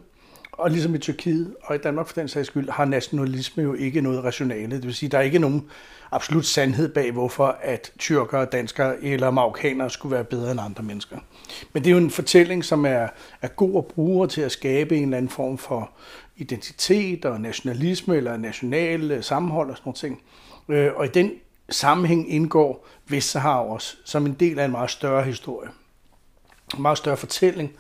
Og 0.53 0.71
ligesom 0.71 0.95
i 0.95 0.99
Tyrkiet 0.99 1.55
og 1.63 1.75
i 1.75 1.79
Danmark 1.79 2.07
for 2.07 2.15
den 2.15 2.29
sags 2.29 2.47
skyld, 2.47 2.69
har 2.69 2.85
nationalisme 2.85 3.63
jo 3.63 3.75
ikke 3.75 4.01
noget 4.01 4.25
rationale. 4.25 4.77
Det 4.77 4.85
vil 4.85 4.95
sige, 4.95 5.09
der 5.09 5.19
er 5.19 5.23
ikke 5.23 5.39
nogen 5.39 5.69
absolut 6.13 6.47
sandhed 6.47 6.89
bag, 6.89 7.13
hvorfor 7.13 7.57
at 7.63 7.93
tyrkere, 7.99 8.45
danskere 8.45 9.05
eller 9.05 9.31
marokkanere 9.31 9.91
skulle 9.91 10.15
være 10.15 10.25
bedre 10.25 10.51
end 10.51 10.61
andre 10.61 10.83
mennesker. 10.83 11.19
Men 11.73 11.85
det 11.85 11.91
er 11.91 11.93
jo 11.93 11.99
en 11.99 12.11
fortælling, 12.11 12.65
som 12.65 12.87
er, 12.87 13.09
er 13.43 13.49
god 13.49 13.79
at 13.79 13.87
bruge 13.87 14.29
til 14.29 14.41
at 14.41 14.53
skabe 14.53 14.97
en 14.97 15.03
eller 15.03 15.17
anden 15.17 15.31
form 15.31 15.59
for 15.59 15.91
identitet 16.37 17.25
og 17.25 17.41
nationalisme 17.41 18.17
eller 18.17 18.37
national 18.37 19.11
øh, 19.11 19.23
sammenhold 19.23 19.71
og 19.71 19.77
sådan 19.77 19.89
noget 19.89 19.97
ting. 19.97 20.23
Øh, 20.69 20.91
og 20.97 21.05
i 21.05 21.09
den 21.09 21.31
sammenhæng 21.71 22.33
indgår 22.33 22.87
Vestsahara 23.09 23.65
også 23.65 23.97
som 24.05 24.27
en 24.27 24.33
del 24.33 24.59
af 24.59 24.65
en 24.65 24.71
meget 24.71 24.91
større 24.91 25.25
historie. 25.25 25.71
Meget 26.79 26.99
større 26.99 27.17
fortælling 27.17 27.73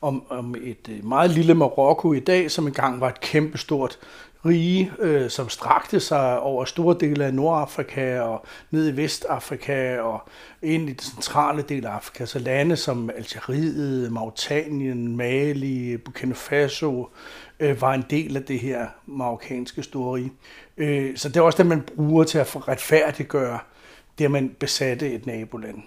om, 0.00 0.22
om 0.30 0.54
et 0.62 0.88
øh, 0.88 1.04
meget 1.04 1.30
lille 1.30 1.54
Marokko 1.54 2.12
i 2.12 2.20
dag, 2.20 2.50
som 2.50 2.66
engang 2.66 3.00
var 3.00 3.08
et 3.08 3.20
kæmpestort 3.20 3.98
rige, 4.46 4.92
øh, 4.98 5.30
som 5.30 5.48
strakte 5.48 6.00
sig 6.00 6.40
over 6.40 6.64
store 6.64 6.96
dele 7.00 7.24
af 7.24 7.34
Nordafrika 7.34 8.20
og 8.20 8.46
ned 8.70 8.88
i 8.92 8.96
Vestafrika 8.96 9.98
og 9.98 10.28
ind 10.62 10.88
i 10.88 10.92
den 10.92 11.00
centrale 11.00 11.62
del 11.62 11.86
af 11.86 11.90
Afrika. 11.90 12.26
Så 12.26 12.38
lande 12.38 12.76
som 12.76 13.10
Algeriet, 13.16 14.12
Mauritanien, 14.12 15.16
Mali, 15.16 15.96
Burkina 15.96 16.34
Faso 16.34 17.08
øh, 17.60 17.80
var 17.80 17.94
en 17.94 18.04
del 18.10 18.36
af 18.36 18.42
det 18.42 18.60
her 18.60 18.86
marokkanske 19.06 19.82
store 19.82 20.16
rige. 20.16 20.32
Øh, 20.76 21.16
så 21.16 21.28
det 21.28 21.36
er 21.36 21.40
også 21.40 21.58
det, 21.58 21.66
man 21.66 21.80
bruger 21.96 22.24
til 22.24 22.38
at 22.38 22.68
retfærdiggøre 22.68 23.58
det, 24.18 24.24
at 24.24 24.30
man 24.30 24.56
besatte 24.60 25.12
et 25.12 25.26
naboland. 25.26 25.82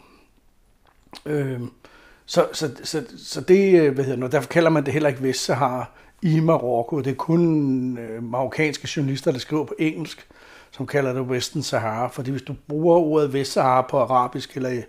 Øh, 1.26 1.62
så, 2.30 2.48
så, 2.54 2.72
så, 2.84 3.04
så 3.18 3.42
det, 3.42 3.82
øh, 3.82 3.94
hvad 3.94 4.06
hedder 4.06 4.22
det, 4.22 4.32
derfor 4.32 4.50
kalder 4.50 4.70
man 4.70 4.86
det 4.86 4.94
heller 4.94 5.10
ikke 5.10 5.24
Vestsahara 5.24 5.86
i 6.22 6.40
Marokko. 6.40 7.00
Det 7.00 7.12
er 7.12 7.16
kun 7.16 7.98
øh, 7.98 8.24
marokkanske 8.24 8.90
journalister, 8.96 9.32
der 9.32 9.40
skriver 9.40 9.64
på 9.64 9.76
engelsk, 9.80 10.28
som 10.72 10.88
kalder 10.88 11.14
det 11.14 11.22
Western 11.22 11.64
Sahara. 11.64 12.08
Fordi 12.08 12.32
hvis 12.32 12.42
du 12.42 12.56
bruger 12.68 12.98
ordet 12.98 13.34
Vestsahara 13.34 13.82
på 13.82 14.00
arabisk 14.00 14.56
eller 14.56 14.70
i, 14.70 14.82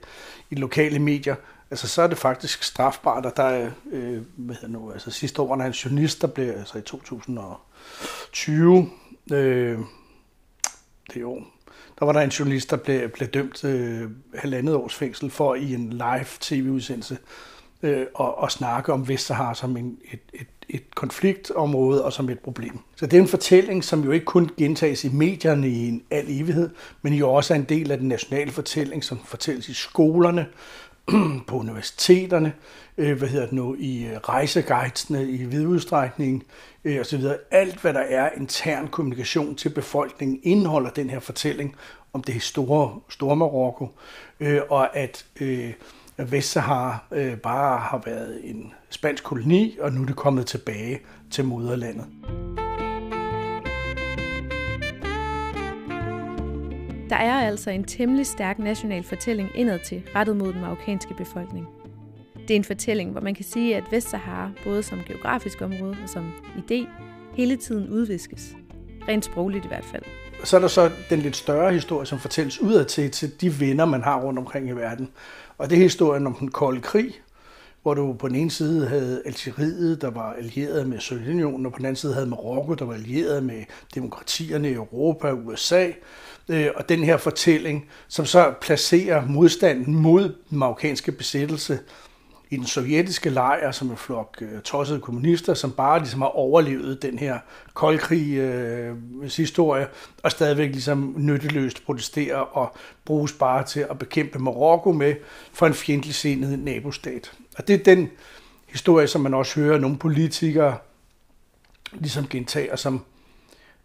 i 0.50 0.54
lokale 0.54 0.99
medier, 0.99 1.35
altså 1.70 1.88
så 1.88 2.02
er 2.02 2.06
det 2.06 2.18
faktisk 2.18 2.62
strafbart, 2.62 3.26
og 3.26 3.37
der 3.37 3.42
er, 3.42 3.70
øh, 3.92 4.23
hvad 4.37 4.54
hedder 4.54 4.78
nu, 4.78 4.90
altså 4.90 5.11
sidste 5.11 5.42
år 5.42 5.56
der 5.56 5.64
en 5.64 5.73
journalist, 5.73 6.23
der 6.23 6.28
blev, 6.28 6.49
altså 6.49 6.78
i 6.78 6.82
2020, 6.82 8.90
øh, 9.32 9.78
det 11.14 11.25
år, 11.25 11.42
der 12.00 12.07
var 12.07 12.12
der 12.12 12.21
en 12.21 12.30
journalist, 12.30 12.71
der 12.71 12.76
blev, 12.76 13.09
blev 13.09 13.28
dømt 13.28 13.64
øh, 13.64 14.11
halvandet 14.35 14.75
års 14.75 14.95
fængsel 14.95 15.30
for 15.30 15.54
i 15.54 15.75
en 15.75 15.90
live 15.90 16.26
tv-udsendelse 16.40 17.19
øh, 17.83 18.07
og, 18.14 18.38
og 18.38 18.50
snakke 18.50 18.92
om 18.92 19.09
Vestsahara 19.09 19.54
som 19.54 19.76
en, 19.76 19.99
et, 20.12 20.21
et, 20.33 20.47
et 20.69 20.95
konfliktområde 20.95 22.04
og 22.04 22.12
som 22.12 22.28
et 22.28 22.38
problem. 22.38 22.78
Så 22.97 23.07
det 23.07 23.16
er 23.16 23.21
en 23.21 23.28
fortælling, 23.28 23.85
som 23.85 24.04
jo 24.04 24.11
ikke 24.11 24.26
kun 24.26 24.50
gentages 24.59 25.04
i 25.04 25.09
medierne 25.09 25.69
i 25.69 25.88
en 25.88 26.02
al 26.11 26.25
evighed, 26.28 26.71
men 27.02 27.14
jo 27.14 27.33
også 27.33 27.54
er 27.54 27.59
en 27.59 27.64
del 27.64 27.90
af 27.90 27.99
den 27.99 28.09
nationale 28.09 28.50
fortælling, 28.50 29.04
som 29.04 29.19
fortælles 29.25 29.69
i 29.69 29.75
skolerne, 29.75 30.47
på 31.47 31.57
universiteterne, 31.57 32.52
øh, 32.99 33.19
hvad 33.19 33.29
hedder 33.29 33.45
det 33.47 33.55
nu, 33.55 33.76
i 33.79 34.05
øh, 34.05 34.17
rejseguidesne, 34.17 35.19
rejseguidesene 35.19 35.31
i 35.31 35.45
vidudstrækning 35.45 36.45
øh, 36.85 37.00
osv. 37.00 37.25
Alt, 37.50 37.81
hvad 37.81 37.95
der 37.95 38.00
er 38.00 38.31
intern 38.37 38.88
kommunikation 38.88 39.55
til 39.55 39.69
befolkningen, 39.69 40.40
indeholder 40.43 40.90
den 40.90 41.11
her 41.11 41.21
fortælling 41.21 41.76
om 42.12 42.23
det 42.23 42.43
store, 42.43 43.00
store 43.09 43.37
Marokko, 43.37 43.88
øh, 44.40 44.61
og 44.69 44.97
at 44.97 45.26
øh, 45.40 45.73
Vestsahara 46.17 46.99
øh, 47.12 47.37
bare 47.37 47.79
har 47.79 48.02
været 48.05 48.40
en 48.45 48.73
spansk 48.90 49.25
koloni, 49.25 49.76
og 49.81 49.93
nu 49.93 50.02
er 50.02 50.07
det 50.07 50.17
kommet 50.17 50.47
tilbage 50.47 51.00
til 51.31 51.45
moderlandet. 51.45 52.07
Der 57.11 57.17
er 57.17 57.47
altså 57.47 57.71
en 57.71 57.85
temmelig 57.85 58.26
stærk 58.26 58.59
national 58.59 59.02
fortælling 59.02 59.50
indad 59.55 59.79
til, 59.79 60.02
rettet 60.14 60.37
mod 60.37 60.52
den 60.52 60.61
marokkanske 60.61 61.14
befolkning. 61.14 61.67
Det 62.35 62.50
er 62.50 62.57
en 62.57 62.64
fortælling, 62.64 63.11
hvor 63.11 63.21
man 63.21 63.35
kan 63.35 63.45
sige, 63.45 63.76
at 63.76 63.85
Vestsahara, 63.90 64.50
både 64.64 64.83
som 64.83 64.99
geografisk 65.07 65.62
område 65.62 65.97
og 66.02 66.09
som 66.09 66.33
idé, 66.57 66.87
hele 67.35 67.57
tiden 67.57 67.88
udviskes. 67.88 68.57
Rent 69.09 69.25
sprogligt 69.25 69.64
i 69.64 69.69
hvert 69.69 69.85
fald. 69.85 70.02
Så 70.45 70.57
er 70.57 70.61
der 70.61 70.69
så 70.69 70.90
den 71.11 71.19
lidt 71.19 71.37
større 71.37 71.73
historie, 71.73 72.07
som 72.07 72.19
fortælles 72.19 72.61
udad 72.61 72.85
til, 72.85 73.11
til 73.11 73.40
de 73.40 73.61
venner, 73.61 73.85
man 73.85 74.02
har 74.02 74.21
rundt 74.21 74.38
omkring 74.38 74.69
i 74.69 74.73
verden. 74.73 75.09
Og 75.59 75.71
det 75.71 75.79
er 75.79 75.83
historien 75.83 76.26
om 76.26 76.35
den 76.35 76.50
kolde 76.50 76.81
krig, 76.81 77.14
hvor 77.82 77.94
du 77.94 78.12
på 78.12 78.28
den 78.28 78.37
ene 78.37 78.50
side 78.50 78.88
havde 78.88 79.22
Algeriet, 79.26 80.02
der 80.02 80.10
var 80.10 80.32
allieret 80.32 80.88
med 80.88 81.00
Sovjetunionen, 81.00 81.66
og 81.66 81.72
på 81.72 81.78
den 81.78 81.87
anden 81.87 81.96
side 81.96 82.14
havde 82.14 82.26
Marokko, 82.26 82.75
der 82.75 82.84
var 82.84 82.94
allieret 82.94 83.42
med 83.42 83.64
demokratierne 83.94 84.70
i 84.70 84.75
Europa 84.75 85.28
og 85.28 85.46
USA. 85.46 85.90
Øh, 86.49 86.68
og 86.76 86.88
den 86.88 87.04
her 87.04 87.16
fortælling, 87.16 87.88
som 88.08 88.26
så 88.26 88.54
placerer 88.60 89.26
modstanden 89.26 89.94
mod 89.94 90.22
den 90.22 90.58
marokkanske 90.58 91.12
besættelse 91.12 91.78
i 92.50 92.56
den 92.56 92.66
sovjetiske 92.66 93.30
lejr, 93.30 93.70
som 93.70 93.90
en 93.90 93.96
flok 93.96 94.37
øh, 94.40 94.60
tossede 94.60 95.00
kommunister, 95.00 95.54
som 95.54 95.72
bare 95.72 95.99
ligesom 95.99 96.20
har 96.20 96.28
overlevet 96.28 97.02
den 97.02 97.18
her 97.18 97.38
koldkrig 97.75 98.37
øh, 98.37 98.96
historie, 99.37 99.87
og 100.22 100.30
stadigvæk 100.30 100.70
ligesom 100.70 101.14
nytteløst 101.18 101.84
protesterer 101.84 102.37
og 102.37 102.76
bruges 103.04 103.32
bare 103.32 103.64
til 103.64 103.87
at 103.90 103.99
bekæmpe 103.99 104.38
Marokko 104.38 104.92
med 104.92 105.14
for 105.52 105.66
en 105.66 105.75
fjendtlig 105.75 106.14
sindet 106.14 106.58
nabostat. 106.58 107.32
Og 107.59 107.69
det 107.69 107.80
er 107.80 107.85
den 107.85 108.11
historie, 108.66 109.07
som 109.07 109.21
man 109.21 109.35
også 109.35 109.61
hører 109.61 109.78
nogle 109.78 109.99
politikere 109.99 110.78
ligesom 111.92 112.28
gentager, 112.28 112.76
som 112.76 113.04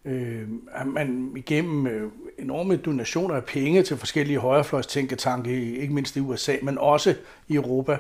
øh, 0.05 0.48
man 0.86 1.34
igennem 1.36 1.88
øh, 1.88 2.12
enorme 2.39 2.75
donationer 2.75 3.36
af 3.36 3.45
penge 3.45 3.84
til 3.84 3.98
forskellige 3.98 4.39
højrefløjstænketanke, 4.39 5.75
ikke 5.75 5.93
mindst 5.93 6.15
i 6.15 6.19
USA, 6.19 6.55
men 6.62 6.77
også 6.77 7.15
i 7.48 7.55
Europa, 7.55 7.98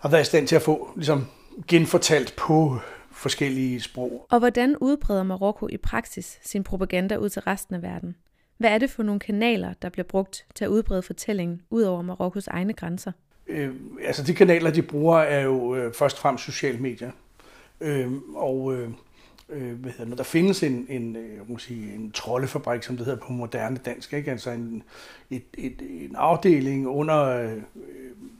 har 0.00 0.08
været 0.08 0.22
i 0.22 0.26
stand 0.26 0.48
til 0.48 0.56
at 0.56 0.62
få 0.62 0.90
ligesom, 0.96 1.26
genfortalt 1.68 2.34
på 2.36 2.78
forskellige 3.12 3.80
sprog. 3.80 4.26
Og 4.30 4.38
hvordan 4.38 4.76
udbreder 4.76 5.22
Marokko 5.22 5.68
i 5.68 5.76
praksis 5.76 6.38
sin 6.42 6.64
propaganda 6.64 7.16
ud 7.16 7.28
til 7.28 7.42
resten 7.42 7.74
af 7.74 7.82
verden? 7.82 8.16
Hvad 8.58 8.70
er 8.70 8.78
det 8.78 8.90
for 8.90 9.02
nogle 9.02 9.20
kanaler, 9.20 9.72
der 9.82 9.88
bliver 9.88 10.04
brugt 10.04 10.46
til 10.54 10.64
at 10.64 10.68
udbrede 10.68 11.02
fortællingen 11.02 11.60
ud 11.70 11.82
over 11.82 12.02
Marokkos 12.02 12.46
egne 12.46 12.72
grænser? 12.72 13.12
Øh, 13.48 13.74
altså 14.04 14.22
de 14.22 14.34
kanaler, 14.34 14.70
de 14.70 14.82
bruger, 14.82 15.18
er 15.18 15.40
jo 15.40 15.74
øh, 15.74 15.94
først 15.94 16.16
og 16.16 16.20
fremmest 16.22 16.44
sociale 16.44 16.78
medier. 16.78 17.10
Øh, 17.80 18.12
og 18.34 18.74
øh, 18.74 18.90
øh 19.48 19.72
hvad 19.72 19.90
hedder 19.90 20.04
det, 20.04 20.18
der 20.18 20.24
findes 20.24 20.62
en, 20.62 20.86
en, 20.88 21.16
øh, 21.16 21.50
må 21.50 21.58
sige, 21.58 21.94
en 21.94 22.12
troldefabrik, 22.12 22.82
som 22.82 22.96
det 22.96 23.06
hedder 23.06 23.20
på 23.20 23.32
moderne 23.32 23.76
dansk, 23.84 24.12
ikke? 24.12 24.30
altså 24.30 24.50
en, 24.50 24.82
et, 25.30 25.44
et, 25.58 25.82
en 25.82 26.16
afdeling 26.16 26.88
under 26.88 27.24
øh, 27.24 27.62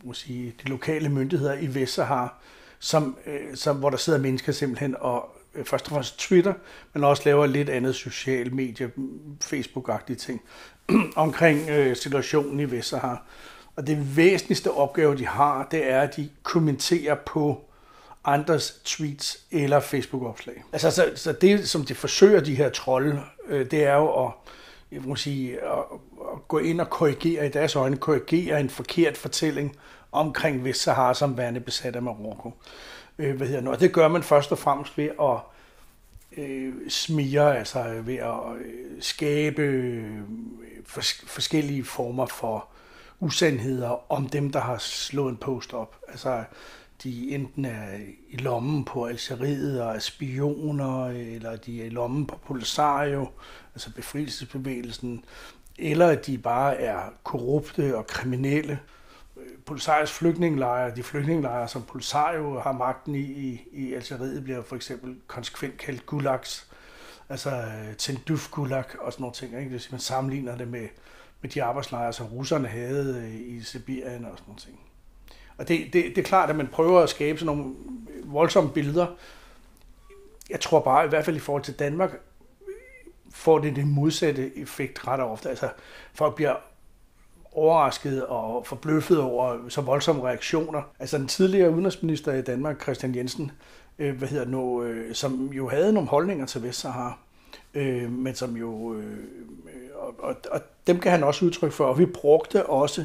må 0.06 0.12
sige, 0.12 0.54
de 0.62 0.68
lokale 0.68 1.08
myndigheder 1.08 1.54
i 1.54 1.74
Vestsahara, 1.74 2.34
som, 2.78 3.16
øh, 3.26 3.56
som, 3.56 3.76
hvor 3.76 3.90
der 3.90 3.96
sidder 3.96 4.18
mennesker 4.18 4.52
simpelthen 4.52 4.96
og 4.98 5.36
øh, 5.54 5.64
først 5.64 5.84
og 5.84 5.90
fremmest 5.90 6.18
Twitter, 6.18 6.54
men 6.94 7.04
også 7.04 7.22
laver 7.24 7.46
lidt 7.46 7.68
andet 7.68 7.94
social 7.94 8.54
medie, 8.54 8.90
Facebook-agtige 9.44 10.16
ting, 10.16 10.42
omkring 11.16 11.70
øh, 11.70 11.96
situationen 11.96 12.60
i 12.60 12.70
Vestsahara. 12.70 13.22
Og 13.76 13.86
det 13.86 14.16
væsentligste 14.16 14.70
opgave, 14.70 15.16
de 15.16 15.26
har, 15.26 15.68
det 15.70 15.90
er, 15.90 16.00
at 16.00 16.16
de 16.16 16.28
kommenterer 16.42 17.14
på 17.14 17.64
andres 18.24 18.80
tweets 18.84 19.38
eller 19.50 19.80
Facebook-opslag. 19.80 20.64
Altså, 20.72 20.90
så, 20.90 21.12
så 21.14 21.32
det, 21.32 21.68
som 21.68 21.84
de 21.84 21.94
forsøger, 21.94 22.40
de 22.40 22.54
her 22.54 22.68
trolde, 22.70 23.22
øh, 23.48 23.70
det 23.70 23.84
er 23.84 23.94
jo 23.94 24.24
at, 24.26 24.32
jeg 24.92 25.02
må 25.02 25.16
sige, 25.16 25.60
at, 25.60 25.78
at 26.32 26.48
gå 26.48 26.58
ind 26.58 26.80
og 26.80 26.90
korrigere, 26.90 27.46
i 27.46 27.48
deres 27.48 27.76
øjne, 27.76 27.96
korrigere 27.96 28.60
en 28.60 28.70
forkert 28.70 29.16
fortælling 29.16 29.76
omkring 30.12 30.64
Vestsahara 30.64 31.14
som 31.14 31.36
værende 31.36 31.60
besat 31.60 31.96
af 31.96 32.02
Marokko. 32.02 32.52
Øh, 33.18 33.36
hvad 33.36 33.46
hedder 33.46 33.62
nu? 33.62 33.70
Og 33.70 33.80
det 33.80 33.92
gør 33.92 34.08
man 34.08 34.22
først 34.22 34.52
og 34.52 34.58
fremmest 34.58 34.98
ved 34.98 35.10
at 35.20 35.38
øh, 36.44 36.74
smire, 36.88 37.58
altså 37.58 38.02
ved 38.04 38.16
at 38.16 38.56
øh, 38.64 38.74
skabe 39.00 39.62
øh, 39.62 40.20
fors- 40.86 41.24
forskellige 41.26 41.84
former 41.84 42.26
for 42.26 42.68
usandheder 43.20 44.12
om 44.12 44.28
dem, 44.28 44.52
der 44.52 44.60
har 44.60 44.78
slået 44.78 45.30
en 45.30 45.36
post 45.36 45.74
op. 45.74 45.96
Altså 46.08 46.44
de 47.02 47.34
enten 47.34 47.64
er 47.64 47.98
i 48.28 48.36
lommen 48.36 48.84
på 48.84 49.04
Algeriet 49.04 49.82
og 49.82 49.94
er 49.94 49.98
spioner, 49.98 51.06
eller 51.06 51.56
de 51.56 51.82
er 51.82 51.86
i 51.86 51.88
lommen 51.88 52.26
på 52.26 52.36
Polisario, 52.46 53.28
altså 53.74 53.92
befrielsesbevægelsen, 53.92 55.24
eller 55.78 56.08
at 56.08 56.26
de 56.26 56.38
bare 56.38 56.76
er 56.76 57.00
korrupte 57.24 57.96
og 57.96 58.06
kriminelle. 58.06 58.80
Polisarios 59.66 60.12
flygtningelejre, 60.12 60.96
de 60.96 61.02
flygtningelejre, 61.02 61.68
som 61.68 61.82
Polisario 61.82 62.60
har 62.60 62.72
magten 62.72 63.14
i, 63.14 63.20
i, 63.20 63.62
i 63.72 63.94
Algeriet, 63.94 64.44
bliver 64.44 64.62
for 64.62 64.76
eksempel 64.76 65.16
konsekvent 65.26 65.78
kaldt 65.78 66.06
gulags, 66.06 66.70
altså 67.28 67.50
øh, 67.50 67.96
Tenduf 67.98 68.50
gulag 68.50 69.00
og 69.00 69.12
sådan 69.12 69.22
nogle 69.22 69.34
ting. 69.34 69.58
Ikke? 69.58 69.70
Hvis 69.70 69.90
man 69.90 70.00
sammenligner 70.00 70.56
det 70.56 70.68
med, 70.68 70.88
med 71.42 71.50
de 71.50 71.62
arbejdslejre, 71.62 72.12
som 72.12 72.26
russerne 72.26 72.68
havde 72.68 73.22
øh, 73.26 73.56
i 73.56 73.62
Sibirien 73.62 74.24
og 74.24 74.38
sådan 74.38 74.44
noget. 74.46 74.68
Og 75.58 75.68
det, 75.68 75.92
det, 75.92 76.04
det 76.04 76.18
er 76.18 76.22
klart, 76.22 76.50
at 76.50 76.56
man 76.56 76.66
prøver 76.66 77.00
at 77.00 77.08
skabe 77.08 77.38
sådan 77.38 77.56
nogle 77.56 77.74
voldsomme 78.24 78.70
billeder 78.70 79.06
jeg 80.50 80.60
tror 80.60 80.80
bare, 80.80 81.04
i 81.04 81.08
hvert 81.08 81.24
fald 81.24 81.36
i 81.36 81.40
forhold 81.40 81.62
til 81.62 81.78
Danmark, 81.78 82.10
får 83.30 83.58
det 83.58 83.76
det 83.76 83.86
modsatte 83.86 84.58
effekt 84.58 85.08
ret 85.08 85.20
ofte. 85.20 85.48
Altså, 85.48 85.68
folk 86.14 86.34
bliver 86.34 86.54
overrasket 87.52 88.26
og 88.26 88.66
forbløffet 88.66 89.20
over 89.20 89.68
så 89.68 89.80
voldsomme 89.80 90.22
reaktioner. 90.22 90.82
Altså 90.98 91.18
den 91.18 91.28
tidligere 91.28 91.70
udenrigsminister 91.70 92.32
i 92.32 92.42
Danmark, 92.42 92.82
Christian 92.82 93.14
Jensen, 93.14 93.52
øh, 93.98 94.18
hvad 94.18 94.28
hedder 94.28 94.44
nu, 94.44 94.82
øh, 94.82 95.14
som 95.14 95.52
jo 95.52 95.68
havde 95.68 95.92
nogle 95.92 96.08
holdninger 96.08 96.46
til 96.46 96.62
Vestsahara, 96.62 97.18
øh, 97.74 98.12
men 98.12 98.34
som 98.34 98.56
jo, 98.56 98.94
øh, 98.94 99.18
og, 99.94 100.14
og, 100.18 100.36
og 100.50 100.60
dem 100.86 101.00
kan 101.00 101.12
han 101.12 101.24
også 101.24 101.44
udtrykke 101.44 101.76
for, 101.76 101.84
og 101.84 101.98
vi 101.98 102.06
brugte 102.06 102.66
også 102.66 103.04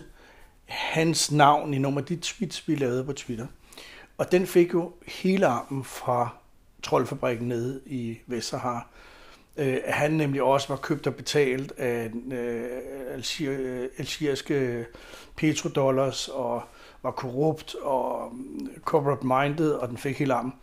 hans 0.65 1.31
navn 1.31 1.73
i 1.73 1.77
nogle 1.77 1.97
af 1.97 2.05
de 2.05 2.15
tweets, 2.21 2.67
vi 2.67 2.75
lavede 2.75 3.03
på 3.03 3.13
Twitter. 3.13 3.47
Og 4.17 4.31
den 4.31 4.47
fik 4.47 4.73
jo 4.73 4.91
hele 5.07 5.47
armen 5.47 5.83
fra 5.83 6.29
troldfabrikken 6.83 7.47
nede 7.47 7.81
i 7.85 8.17
Vestsahara. 8.27 8.87
Øh, 9.57 9.77
han 9.87 10.11
nemlig 10.11 10.41
også 10.41 10.67
var 10.67 10.75
købt 10.75 11.07
og 11.07 11.15
betalt 11.15 11.73
af 11.77 12.11
øh, 12.31 12.67
øh 13.41 13.89
algeriske 13.97 14.85
petrodollars 15.35 16.27
og 16.27 16.63
var 17.03 17.11
korrupt 17.11 17.75
og 17.75 18.31
øh, 18.61 18.81
corporate 18.81 19.27
minded, 19.27 19.71
og 19.71 19.89
den 19.89 19.97
fik 19.97 20.19
hele 20.19 20.33
armen. 20.33 20.53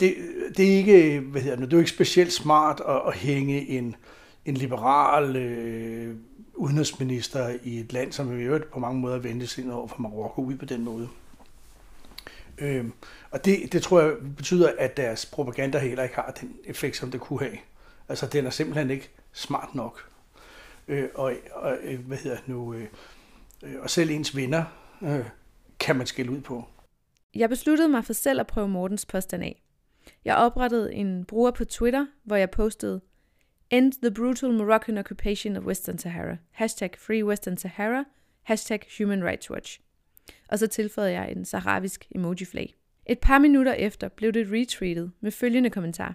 Det, 0.00 0.14
det 0.56 0.72
er 0.72 0.76
ikke, 0.76 1.20
hvad 1.20 1.42
hedder 1.42 1.56
det, 1.56 1.70
det 1.70 1.76
er 1.76 1.80
ikke 1.80 1.90
specielt 1.90 2.32
smart 2.32 2.82
at, 2.88 3.02
at 3.06 3.14
hænge 3.14 3.68
en, 3.68 3.96
en 4.44 4.54
liberal 4.54 5.36
øh, 5.36 6.16
udenrigsminister 6.58 7.58
i 7.62 7.80
et 7.80 7.92
land, 7.92 8.12
som 8.12 8.38
i 8.38 8.42
øvrigt 8.42 8.70
på 8.70 8.78
mange 8.78 9.00
måder 9.00 9.18
vendte 9.18 9.62
ind 9.62 9.70
over 9.70 9.86
for 9.86 10.02
Marokko 10.02 10.42
ud 10.42 10.56
på 10.56 10.64
den 10.64 10.84
måde. 10.84 11.08
Øh, 12.58 12.84
og 13.30 13.44
det, 13.44 13.72
det 13.72 13.82
tror 13.82 14.00
jeg 14.00 14.12
betyder, 14.36 14.72
at 14.78 14.96
deres 14.96 15.26
propaganda 15.26 15.78
heller 15.78 16.02
ikke 16.02 16.14
har 16.14 16.36
den 16.40 16.56
effekt, 16.64 16.96
som 16.96 17.10
det 17.10 17.20
kunne 17.20 17.38
have. 17.38 17.58
Altså, 18.08 18.26
den 18.26 18.46
er 18.46 18.50
simpelthen 18.50 18.90
ikke 18.90 19.10
smart 19.32 19.74
nok. 19.74 20.10
Øh, 20.88 21.08
og, 21.14 21.32
og, 21.52 21.76
øh, 21.82 22.06
hvad 22.06 22.18
hedder 22.18 22.38
nu, 22.46 22.74
øh, 22.74 22.86
øh, 23.62 23.74
og 23.80 23.90
selv 23.90 24.10
ens 24.10 24.36
venner 24.36 24.64
øh, 25.02 25.24
kan 25.80 25.96
man 25.96 26.06
skille 26.06 26.32
ud 26.32 26.40
på. 26.40 26.64
Jeg 27.34 27.48
besluttede 27.48 27.88
mig 27.88 28.04
for 28.04 28.12
selv 28.12 28.40
at 28.40 28.46
prøve 28.46 28.68
Mortens 28.68 29.06
påstand 29.06 29.42
af. 29.42 29.62
Jeg 30.24 30.36
oprettede 30.36 30.94
en 30.94 31.24
bruger 31.24 31.50
på 31.50 31.64
Twitter, 31.64 32.06
hvor 32.24 32.36
jeg 32.36 32.50
postede 32.50 33.00
End 33.70 33.92
the 34.02 34.10
brutal 34.10 34.52
Moroccan 34.52 34.98
occupation 34.98 35.56
of 35.56 35.66
Western 35.66 35.98
Sahara. 35.98 36.38
Hashtag 36.60 36.96
Free 36.96 37.22
Western 37.22 37.56
Sahara. 37.58 38.06
Hashtag 38.48 38.84
Human 38.98 39.22
Rights 39.22 39.50
Watch. 39.50 39.80
Og 40.48 40.58
så 40.58 40.66
tilføjede 40.66 41.12
jeg 41.12 41.32
en 41.32 41.44
sahravisk 41.44 42.06
emoji-flag. 42.14 42.74
Et 43.06 43.18
par 43.18 43.38
minutter 43.38 43.72
efter 43.72 44.08
blev 44.08 44.32
det 44.32 44.46
retweetet 44.52 45.12
med 45.20 45.30
følgende 45.30 45.70
kommentar. 45.70 46.14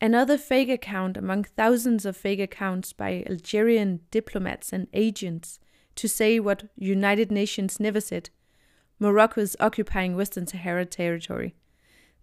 Another 0.00 0.36
fake 0.36 0.72
account 0.72 1.16
among 1.16 1.46
thousands 1.58 2.06
of 2.06 2.14
fake 2.14 2.42
accounts 2.42 2.94
by 2.94 3.22
Algerian 3.26 4.00
diplomats 4.12 4.72
and 4.72 4.86
agents 4.92 5.60
to 5.96 6.08
say 6.08 6.40
what 6.40 6.64
United 6.76 7.30
Nations 7.30 7.80
never 7.80 8.00
said. 8.00 8.22
Morocco 8.98 9.40
is 9.40 9.56
occupying 9.60 10.16
Western 10.16 10.46
Sahara 10.46 10.84
territory. 10.84 11.54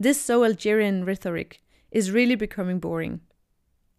This 0.04 0.22
so 0.22 0.46
Algerian 0.46 1.06
rhetoric 1.06 1.62
is 1.92 2.12
really 2.12 2.36
becoming 2.36 2.80
boring. 2.80 3.20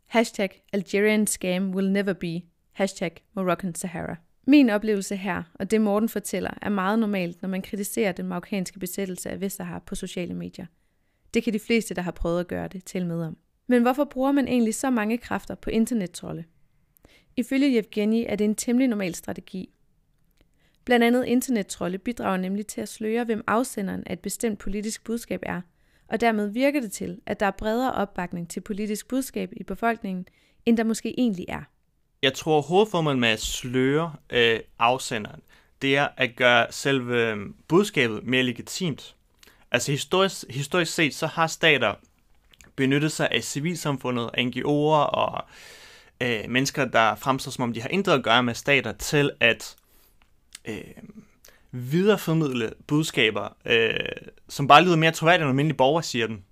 Hashtag 0.06 0.62
Algerian 0.72 1.26
scam 1.26 1.74
will 1.74 1.90
never 1.90 2.12
be. 2.12 2.42
Hashtag 2.72 3.10
Moroccan 3.34 3.74
Sahara. 3.74 4.16
Min 4.46 4.70
oplevelse 4.70 5.16
her, 5.16 5.42
og 5.54 5.70
det 5.70 5.80
Morten 5.80 6.08
fortæller, 6.08 6.50
er 6.62 6.68
meget 6.68 6.98
normalt, 6.98 7.42
når 7.42 7.48
man 7.48 7.62
kritiserer 7.62 8.12
den 8.12 8.26
marokkanske 8.26 8.78
besættelse 8.78 9.30
af 9.30 9.40
Vestsahara 9.40 9.78
på 9.78 9.94
sociale 9.94 10.34
medier. 10.34 10.66
Det 11.34 11.42
kan 11.42 11.52
de 11.52 11.58
fleste, 11.58 11.94
der 11.94 12.02
har 12.02 12.10
prøvet 12.10 12.40
at 12.40 12.48
gøre 12.48 12.68
det, 12.68 12.84
til 12.84 13.06
med 13.06 13.22
om. 13.22 13.36
Men 13.66 13.82
hvorfor 13.82 14.04
bruger 14.04 14.32
man 14.32 14.48
egentlig 14.48 14.74
så 14.74 14.90
mange 14.90 15.18
kræfter 15.18 15.54
på 15.54 15.70
internettrolle? 15.70 16.44
Ifølge 17.36 17.78
Evgeni 17.78 18.24
er 18.24 18.36
det 18.36 18.44
en 18.44 18.54
temmelig 18.54 18.88
normal 18.88 19.14
strategi. 19.14 19.74
Blandt 20.84 21.04
andet 21.04 21.24
internettrolle 21.24 21.98
bidrager 21.98 22.36
nemlig 22.36 22.66
til 22.66 22.80
at 22.80 22.88
sløre, 22.88 23.24
hvem 23.24 23.44
afsenderen 23.46 24.02
af 24.06 24.12
et 24.12 24.20
bestemt 24.20 24.58
politisk 24.58 25.04
budskab 25.04 25.40
er, 25.42 25.60
og 26.08 26.20
dermed 26.20 26.46
virker 26.48 26.80
det 26.80 26.92
til, 26.92 27.20
at 27.26 27.40
der 27.40 27.46
er 27.46 27.50
bredere 27.50 27.92
opbakning 27.92 28.50
til 28.50 28.60
politisk 28.60 29.08
budskab 29.08 29.52
i 29.56 29.62
befolkningen, 29.62 30.26
end 30.66 30.76
der 30.76 30.84
måske 30.84 31.20
egentlig 31.20 31.44
er. 31.48 31.62
Jeg 32.22 32.34
tror, 32.34 32.60
hovedformålet 32.60 33.18
med 33.18 33.28
at 33.28 33.40
sløre 33.40 34.14
øh, 34.30 34.60
afsenderen, 34.78 35.40
det 35.82 35.96
er 35.96 36.08
at 36.16 36.36
gøre 36.36 36.66
selve 36.70 37.30
øh, 37.30 37.36
budskabet 37.68 38.26
mere 38.26 38.42
legitimt. 38.42 39.14
Altså 39.70 39.92
historisk, 39.92 40.44
historisk 40.50 40.94
set, 40.94 41.14
så 41.14 41.26
har 41.26 41.46
stater 41.46 41.94
benyttet 42.76 43.12
sig 43.12 43.28
af 43.30 43.44
civilsamfundet, 43.44 44.30
NGO'er 44.38 45.06
og 45.14 45.44
øh, 46.20 46.40
mennesker, 46.48 46.84
der 46.84 47.14
fremstår 47.14 47.50
som 47.50 47.62
om 47.62 47.72
de 47.72 47.80
har 47.80 47.88
intet 47.88 48.12
at 48.12 48.22
gøre 48.22 48.42
med 48.42 48.54
stater, 48.54 48.92
til 48.92 49.30
at 49.40 49.76
øh, 50.64 50.84
videreformidle 51.76 52.72
budskaber, 52.86 53.56
øh, 53.64 53.94
som 54.48 54.68
bare 54.68 54.84
lyder 54.84 54.96
mere 54.96 55.10
troværdigt, 55.10 55.42
end 55.42 55.48
almindelige 55.48 55.76
borgere 55.76 56.02
siger 56.02 56.26
dem. 56.26 56.42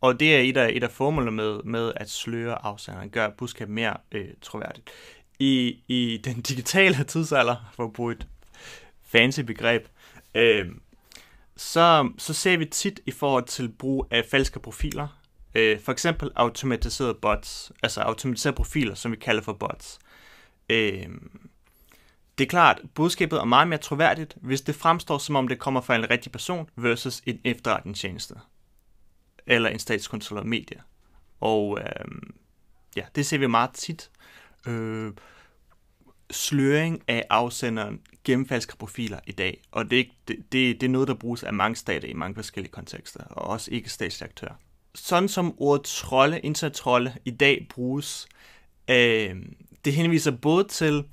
Og 0.00 0.20
det 0.20 0.36
er 0.36 0.40
et 0.40 0.56
af, 0.56 0.70
et 0.72 0.82
af 0.82 0.90
formålene 0.90 1.32
med, 1.32 1.62
med 1.62 1.92
at 1.96 2.10
sløre 2.10 2.64
afsenderen, 2.64 3.10
gøre 3.10 3.32
budskabet 3.38 3.74
mere 3.74 3.96
øh, 4.12 4.28
troværdigt. 4.42 4.90
I, 5.38 5.78
I 5.88 6.20
den 6.24 6.40
digitale 6.50 7.04
tidsalder, 7.04 7.72
for 7.74 7.84
at 7.84 7.92
bruge 7.92 8.12
et 8.12 8.26
fancy 9.06 9.40
begreb, 9.40 9.86
øh, 10.34 10.66
så, 11.56 12.10
så 12.18 12.34
ser 12.34 12.56
vi 12.56 12.64
tit 12.64 13.00
i 13.06 13.10
forhold 13.10 13.44
til 13.44 13.68
brug 13.68 14.06
af 14.10 14.24
falske 14.30 14.60
profiler, 14.60 15.08
øh, 15.54 15.80
for 15.80 15.92
eksempel 15.92 16.30
automatiserede 16.36 17.14
bots, 17.14 17.72
altså 17.82 18.00
automatiserede 18.00 18.56
profiler, 18.56 18.94
som 18.94 19.12
vi 19.12 19.16
kalder 19.16 19.42
for 19.42 19.52
bots. 19.52 19.98
Øh, 20.70 21.06
det 22.38 22.44
er 22.44 22.48
klart, 22.48 22.80
budskabet 22.94 23.38
er 23.38 23.44
meget 23.44 23.68
mere 23.68 23.78
troværdigt, 23.78 24.36
hvis 24.40 24.60
det 24.60 24.74
fremstår 24.74 25.18
som 25.18 25.36
om 25.36 25.48
det 25.48 25.58
kommer 25.58 25.80
fra 25.80 25.96
en 25.96 26.10
rigtig 26.10 26.32
person 26.32 26.68
versus 26.76 27.22
en 27.26 27.40
efterretningstjeneste 27.44 28.34
eller 29.46 29.68
en 29.68 29.78
statskontrolleret 29.78 30.48
medie. 30.48 30.82
Og 31.40 31.78
øh, 31.80 32.04
ja, 32.96 33.02
det 33.14 33.26
ser 33.26 33.38
vi 33.38 33.46
meget 33.46 33.70
tit. 33.70 34.10
Øh, 34.66 35.12
sløring 36.30 37.02
af 37.08 37.26
afsenderen 37.30 38.00
gennem 38.24 38.48
falske 38.48 38.76
profiler 38.76 39.20
i 39.26 39.32
dag, 39.32 39.62
og 39.70 39.90
det, 39.90 40.08
det, 40.28 40.36
det, 40.52 40.80
det 40.80 40.82
er 40.82 40.90
noget, 40.90 41.08
der 41.08 41.14
bruges 41.14 41.42
af 41.42 41.52
mange 41.52 41.76
stater 41.76 42.08
i 42.08 42.12
mange 42.12 42.34
forskellige 42.34 42.72
kontekster, 42.72 43.24
og 43.24 43.46
også 43.46 43.70
ikke 43.70 43.90
statslige 43.90 44.28
aktører. 44.28 44.54
Sådan 44.94 45.28
som 45.28 45.54
ordet 45.58 45.84
trolde, 45.84 46.40
internettrolde, 46.40 47.14
i 47.24 47.30
dag 47.30 47.66
bruges, 47.70 48.28
øh, 48.90 49.36
det 49.84 49.92
henviser 49.92 50.30
både 50.30 50.64
til 50.64 51.04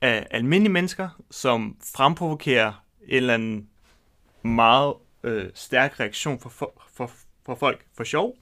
af 0.00 0.26
almindelige 0.30 0.72
mennesker, 0.72 1.08
som 1.30 1.76
fremprovokerer 1.94 2.84
en 3.02 3.16
eller 3.16 3.34
anden 3.34 3.68
meget 4.42 4.94
øh, 5.22 5.50
stærk 5.54 6.00
reaktion 6.00 6.40
for, 6.40 6.48
for, 6.48 6.82
for, 6.92 7.10
for 7.46 7.54
folk 7.54 7.84
for 7.96 8.04
sjov. 8.04 8.36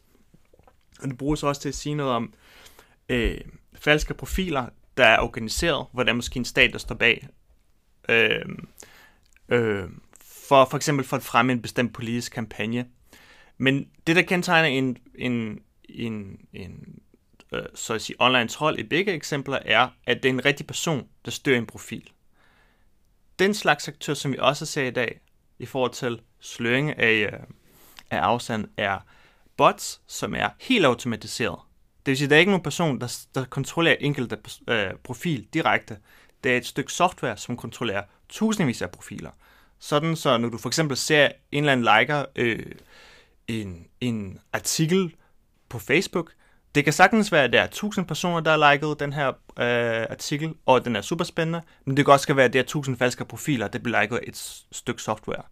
Og 1.01 1.09
det 1.09 1.19
bruges 1.19 1.43
også 1.43 1.61
til 1.61 1.69
at 1.69 1.75
sige 1.75 1.95
noget 1.95 2.13
om 2.13 2.33
øh, 3.09 3.41
falske 3.75 4.15
profiler, 4.15 4.67
der 4.97 5.05
er 5.05 5.21
organiseret, 5.21 5.87
hvor 5.93 6.03
der 6.03 6.11
er 6.11 6.17
måske 6.17 6.39
en 6.39 6.45
stat, 6.45 6.73
der 6.73 6.79
står 6.79 6.95
bag. 6.95 7.29
Øh, 8.09 8.45
øh, 9.49 9.85
for 10.21 10.65
for 10.65 10.77
eksempel 10.77 11.07
for 11.07 11.17
at 11.17 11.23
fremme 11.23 11.53
en 11.53 11.63
bestemt 11.63 11.95
politisk 11.95 12.33
kampagne. 12.33 12.87
Men 13.59 13.89
det, 14.07 14.17
der 14.17 14.23
kendetegner 14.23 14.69
en, 14.69 14.97
en, 15.15 15.61
en, 15.89 16.41
en 16.53 16.99
øh, 17.57 17.67
så 17.75 17.95
at 17.95 18.03
sige, 18.03 18.17
online 18.19 18.49
trold 18.49 18.79
i 18.79 18.83
begge 18.83 19.13
eksempler, 19.13 19.59
er, 19.65 19.89
at 20.07 20.23
det 20.23 20.29
er 20.29 20.33
en 20.33 20.45
rigtig 20.45 20.67
person, 20.67 21.09
der 21.25 21.31
stører 21.31 21.59
en 21.59 21.67
profil. 21.67 22.11
Den 23.39 23.55
slags 23.55 23.89
aktør, 23.89 24.15
som 24.15 24.33
vi 24.33 24.39
også 24.41 24.67
ser 24.67 24.85
i 24.85 24.91
dag, 24.91 25.21
i 25.59 25.67
forhold 25.67 25.93
til 25.93 26.21
sløring 26.41 26.99
af, 26.99 27.13
øh, 27.13 27.41
af 28.11 28.19
afstand, 28.19 28.69
er 28.77 28.99
bots, 29.57 30.01
som 30.07 30.35
er 30.35 30.49
helt 30.61 30.85
automatiseret. 30.85 31.59
Det 32.07 32.11
vil 32.11 32.17
sige, 32.17 32.27
at 32.27 32.31
der 32.31 32.37
er 32.37 32.41
ikke 32.41 32.53
nogen 32.53 32.63
person, 32.63 33.01
der, 33.01 33.27
der 33.35 33.45
kontrollerer 33.45 33.97
enkelte 34.01 34.39
øh, 34.69 34.87
øh, 34.87 34.95
profil 35.05 35.49
direkte. 35.55 35.97
Det 36.45 36.53
er 36.53 36.57
et 36.57 36.67
stykke 36.67 36.93
software, 36.93 37.37
som 37.37 37.57
kontrollerer 37.57 38.03
tusindvis 38.29 38.83
af 38.83 38.91
profiler. 38.91 39.31
Sådan 39.79 40.17
så, 40.17 40.39
når 40.39 40.49
du 40.49 40.59
for 40.59 40.69
eksempel 40.69 40.97
ser 40.97 41.29
en 41.53 41.65
eller 41.65 41.73
anden 41.73 41.99
liker 41.99 42.25
øh, 42.37 42.73
en, 43.49 43.87
en 44.01 44.41
artikel 44.53 45.15
på 45.69 45.79
Facebook, 45.79 46.33
det 46.77 46.85
kan 46.85 46.93
sagtens 46.93 47.33
være, 47.33 47.45
at 47.45 47.53
der 47.53 47.61
er 47.61 47.65
1000 47.65 48.07
personer, 48.07 48.41
der 48.41 48.51
har 48.51 48.73
liket 48.73 49.01
den 49.01 49.13
her 49.13 49.29
øh, 49.29 50.07
artikel, 50.11 50.55
og 50.67 50.85
den 50.85 50.97
er 50.97 51.01
super 51.01 51.25
spændende, 51.25 51.63
men 51.85 51.97
det 51.97 52.05
kan 52.05 52.13
også 52.13 52.35
være, 52.35 52.45
at 52.45 52.53
der 52.53 52.59
er 52.59 52.63
1000 52.63 52.97
falske 52.97 53.25
profiler, 53.25 53.69
der 53.69 53.79
bliver 53.79 54.01
liket 54.01 54.21
et 54.23 54.65
stykke 54.73 55.03
software. 55.03 55.43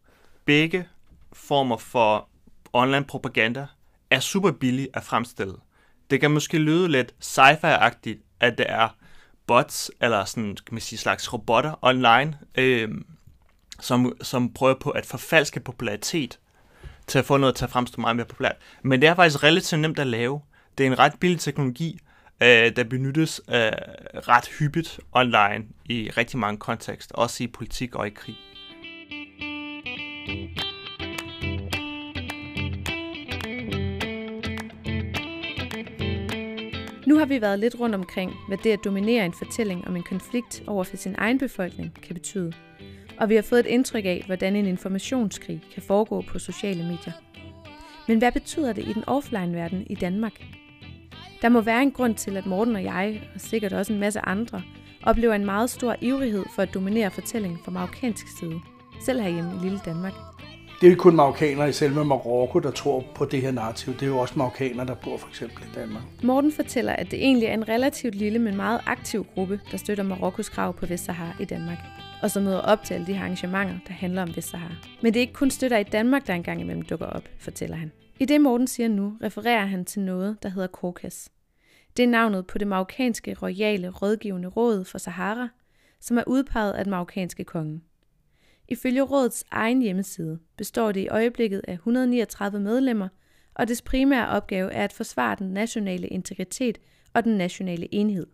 Begge 0.45 0.89
former 1.33 1.77
for 1.77 2.29
online 2.73 3.05
propaganda 3.05 3.67
er 4.11 4.21
super 4.21 4.51
billige 4.51 4.89
at 4.95 5.03
fremstille. 5.03 5.55
Det 6.11 6.21
kan 6.21 6.31
måske 6.31 6.59
lyde 6.59 6.89
lidt 6.89 7.15
sci-fi-agtigt, 7.21 8.37
at 8.41 8.59
det 8.59 8.67
er 8.69 8.89
bots, 9.47 9.91
eller 10.01 10.25
sådan, 10.25 10.57
kan 10.67 10.75
man 10.75 10.81
sige, 10.81 10.99
slags 10.99 11.33
robotter 11.33 11.79
online, 11.83 12.39
øh, 12.55 12.89
som, 13.81 14.13
som 14.23 14.53
prøver 14.53 14.75
på 14.75 14.91
at 14.91 15.07
forfalske 15.07 15.61
popularitet 15.61 16.39
til 17.07 17.19
at 17.19 17.25
få 17.25 17.37
noget 17.37 17.55
til 17.55 17.65
at 17.65 17.71
fremstå 17.71 18.01
meget 18.01 18.17
mere 18.17 18.27
populært. 18.27 18.57
Men 18.83 19.01
det 19.01 19.09
er 19.09 19.15
faktisk 19.15 19.43
relativt 19.43 19.81
nemt 19.81 19.99
at 19.99 20.07
lave. 20.07 20.41
Det 20.79 20.87
er 20.87 20.91
en 20.91 20.99
ret 20.99 21.13
billig 21.21 21.41
teknologi, 21.41 21.99
øh, 22.43 22.77
der 22.77 22.85
benyttes 22.85 23.41
øh, 23.49 23.55
ret 24.29 24.49
hyppigt 24.59 25.01
online 25.13 25.65
i 25.85 26.11
rigtig 26.17 26.39
mange 26.39 26.59
kontekster, 26.59 27.15
også 27.15 27.45
i 27.45 27.47
politik 27.47 27.95
og 27.95 28.07
i 28.07 28.11
krig. 28.11 28.37
Nu 37.07 37.19
har 37.19 37.25
vi 37.25 37.41
været 37.41 37.59
lidt 37.59 37.81
rundt 37.81 37.95
omkring, 37.95 38.33
hvad 38.49 38.59
det 38.59 38.71
at 38.71 38.85
dominere 38.85 39.27
en 39.27 39.33
fortælling 39.33 39.89
om 39.89 39.97
en 39.97 40.03
konflikt 40.03 40.63
over 40.67 40.85
for 40.85 40.97
sin 40.97 41.15
egen 41.19 41.39
befolkning 41.39 41.95
kan 42.03 42.15
betyde. 42.15 42.53
Og 43.19 43.29
vi 43.29 43.35
har 43.35 43.43
fået 43.43 43.61
et 43.61 43.67
indtryk 43.67 44.05
af, 44.05 44.23
hvordan 44.27 44.57
en 44.57 44.67
informationskrig 44.67 45.63
kan 45.75 45.83
foregå 45.83 46.23
på 46.29 46.39
sociale 46.39 46.83
medier. 46.83 47.13
Men 48.09 48.19
hvad 48.19 48.33
betyder 48.33 48.73
det 48.73 48.89
i 48.89 48.93
den 48.93 49.05
offline-verden 49.07 49.87
i 49.91 49.95
Danmark? 49.95 50.33
Der 51.45 51.51
må 51.51 51.61
være 51.61 51.83
en 51.83 51.91
grund 51.91 52.15
til, 52.15 52.37
at 52.37 52.47
Morten 52.47 52.77
og 52.77 52.85
jeg, 52.85 53.23
og 53.35 53.41
sikkert 53.41 53.73
også 53.73 53.93
en 53.93 53.99
masse 53.99 54.21
andre, 54.21 54.63
oplever 55.03 55.35
en 55.35 55.45
meget 55.45 55.71
stor 55.71 55.97
ivrighed 56.01 56.45
for 56.55 56.63
at 56.63 56.75
dominere 56.75 57.11
fortællingen 57.11 57.59
fra 57.65 57.73
marokkansk 57.73 58.27
side, 58.39 58.61
selv 59.01 59.21
herhjemme 59.21 59.51
i 59.57 59.59
lille 59.63 59.81
Danmark. 59.85 60.13
Det 60.75 60.83
er 60.83 60.87
jo 60.87 60.91
ikke 60.91 61.01
kun 61.01 61.17
marokkanere 61.17 61.69
i 61.69 61.73
selve 61.73 62.05
Marokko, 62.05 62.59
der 62.59 62.71
tror 62.71 63.05
på 63.15 63.25
det 63.25 63.43
her 63.43 63.51
narrativ. 63.51 63.93
Det 63.93 64.03
er 64.03 64.07
jo 64.07 64.19
også 64.19 64.35
marokkanere, 64.37 64.87
der 64.87 64.95
bor 64.95 65.17
for 65.17 65.29
eksempel 65.29 65.63
i 65.63 65.75
Danmark. 65.75 66.03
Morten 66.23 66.53
fortæller, 66.53 66.93
at 66.93 67.11
det 67.11 67.25
egentlig 67.25 67.47
er 67.47 67.55
en 67.55 67.69
relativt 67.69 68.15
lille, 68.15 68.39
men 68.39 68.57
meget 68.57 68.81
aktiv 68.87 69.27
gruppe, 69.35 69.61
der 69.71 69.77
støtter 69.77 70.05
Marokkos 70.05 70.49
krav 70.49 70.75
på 70.75 70.87
Vestsahara 70.87 71.33
i 71.41 71.45
Danmark, 71.45 71.79
og 72.23 72.31
som 72.31 72.43
møder 72.43 72.61
op 72.61 72.85
til 72.85 72.95
alle 72.95 73.07
de 73.07 73.19
arrangementer, 73.19 73.75
der 73.89 73.93
handler 73.93 74.23
om 74.23 74.37
Vestsahara. 74.37 74.75
Men 75.03 75.15
det 75.15 75.21
er 75.21 75.23
ikke 75.23 75.33
kun 75.33 75.51
støtter 75.51 75.79
i 75.79 75.83
Danmark, 75.83 76.27
der 76.27 76.35
engang 76.35 76.61
imellem 76.61 76.83
dukker 76.83 77.07
op, 77.07 77.25
fortæller 77.39 77.77
han. 77.77 77.93
I 78.21 78.25
det 78.25 78.41
Morten 78.41 78.67
siger 78.67 78.89
nu, 78.89 79.13
refererer 79.23 79.67
han 79.67 79.85
til 79.85 80.03
noget, 80.03 80.37
der 80.43 80.49
hedder 80.49 80.69
Korkas. 80.69 81.31
Det 81.97 82.03
er 82.03 82.09
navnet 82.09 82.47
på 82.47 82.59
det 82.59 82.67
marokkanske 82.67 83.37
royale 83.43 83.89
rådgivende 83.89 84.49
råd 84.49 84.85
for 84.85 84.99
Sahara, 84.99 85.49
som 86.01 86.19
er 86.19 86.25
udpeget 86.27 86.73
af 86.73 86.85
den 86.85 86.91
marokkanske 86.91 87.45
konge. 87.45 87.81
Ifølge 88.69 89.03
rådets 89.03 89.45
egen 89.51 89.83
hjemmeside 89.83 90.39
består 90.57 90.93
det 90.93 91.01
i 91.01 91.09
øjeblikket 91.09 91.61
af 91.69 91.73
139 91.73 92.61
medlemmer, 92.61 93.09
og 93.55 93.69
dets 93.69 93.83
primære 93.83 94.29
opgave 94.29 94.73
er 94.73 94.85
at 94.85 94.93
forsvare 94.93 95.37
den 95.39 95.51
nationale 95.51 96.09
integritet 96.09 96.79
og 97.15 97.25
den 97.25 97.37
nationale 97.37 97.95
enhed. 97.95 98.27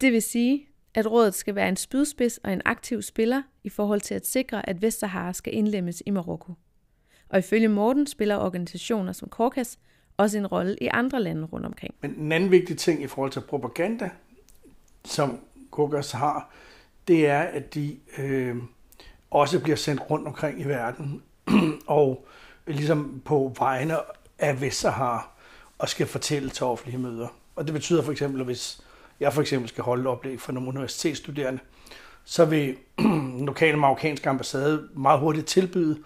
Det 0.00 0.12
vil 0.12 0.22
sige, 0.22 0.66
at 0.94 1.10
rådet 1.10 1.34
skal 1.34 1.54
være 1.54 1.68
en 1.68 1.76
spydspids 1.76 2.38
og 2.38 2.52
en 2.52 2.62
aktiv 2.64 3.02
spiller 3.02 3.42
i 3.64 3.68
forhold 3.68 4.00
til 4.00 4.14
at 4.14 4.26
sikre, 4.26 4.68
at 4.68 4.82
Vestsahara 4.82 5.32
skal 5.32 5.54
indlemmes 5.54 6.02
i 6.06 6.10
Marokko. 6.10 6.54
Og 7.28 7.38
ifølge 7.38 7.68
Morten 7.68 8.06
spiller 8.06 8.36
organisationer 8.36 9.12
som 9.12 9.28
Korkas 9.28 9.78
også 10.20 10.38
en 10.38 10.46
rolle 10.46 10.76
i 10.80 10.86
andre 10.86 11.22
lande 11.22 11.44
rundt 11.52 11.66
omkring. 11.66 11.94
Men 12.00 12.14
en 12.18 12.32
anden 12.32 12.50
vigtig 12.50 12.78
ting 12.78 13.02
i 13.02 13.06
forhold 13.06 13.30
til 13.30 13.40
propaganda, 13.40 14.10
som 15.04 15.38
Korkas 15.70 16.12
har, 16.12 16.50
det 17.08 17.26
er, 17.26 17.40
at 17.40 17.74
de 17.74 17.96
øh, 18.18 18.56
også 19.30 19.60
bliver 19.60 19.76
sendt 19.76 20.10
rundt 20.10 20.26
omkring 20.26 20.60
i 20.60 20.64
verden, 20.64 21.22
og 21.86 22.26
ligesom 22.66 23.22
på 23.24 23.54
vegne 23.58 23.96
af 24.38 24.60
Vestsahara, 24.60 25.28
og 25.78 25.88
skal 25.88 26.06
fortælle 26.06 26.50
til 26.50 26.66
offentlige 26.66 26.98
møder. 26.98 27.28
Og 27.56 27.64
det 27.64 27.74
betyder 27.74 28.02
for 28.02 28.12
eksempel, 28.12 28.40
at 28.40 28.46
hvis 28.46 28.80
jeg 29.20 29.32
for 29.32 29.40
eksempel 29.40 29.68
skal 29.68 29.84
holde 29.84 30.10
oplæg 30.10 30.40
for 30.40 30.52
nogle 30.52 30.68
universitetsstuderende, 30.68 31.60
så 32.24 32.44
vil 32.44 32.76
den 32.98 33.44
lokale 33.50 33.76
marokkanske 33.76 34.28
ambassade 34.28 34.88
meget 34.94 35.20
hurtigt 35.20 35.46
tilbyde, 35.46 35.98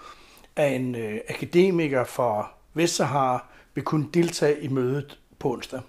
at 0.56 0.72
en 0.72 0.94
øh, 0.94 1.20
akademiker 1.28 2.04
fra 2.04 2.52
Vestsahara 2.74 3.46
vil 3.74 3.84
kunne 3.84 4.08
deltage 4.14 4.60
i 4.60 4.68
mødet 4.68 5.18
på 5.38 5.52
onsdag. 5.52 5.80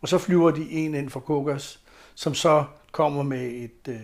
Og 0.00 0.08
så 0.08 0.18
flyver 0.18 0.50
de 0.50 0.70
en 0.70 0.94
ind 0.94 1.10
fra 1.10 1.20
Kokos, 1.20 1.80
som 2.14 2.34
så 2.34 2.64
kommer 2.92 3.22
med 3.22 3.50
et, 3.50 3.88
øh, 3.88 4.00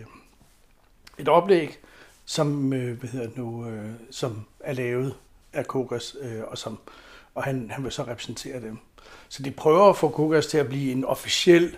et 1.18 1.28
oplæg, 1.28 1.78
som, 2.24 2.72
øh, 2.72 2.98
hvad 2.98 3.10
hedder 3.10 3.26
det 3.26 3.36
nu, 3.36 3.66
øh, 3.66 3.90
som 4.10 4.44
er 4.60 4.72
lavet 4.72 5.14
af 5.52 5.66
Kokos, 5.66 6.16
øh, 6.20 6.42
og, 6.46 6.58
som, 6.58 6.78
og 7.34 7.44
han, 7.44 7.70
han 7.70 7.84
vil 7.84 7.92
så 7.92 8.02
repræsentere 8.02 8.60
dem. 8.60 8.78
Så 9.28 9.42
de 9.42 9.50
prøver 9.50 9.90
at 9.90 9.96
få 9.96 10.08
Kokos 10.08 10.46
til 10.46 10.58
at 10.58 10.68
blive 10.68 10.92
en 10.92 11.04
officiel 11.04 11.76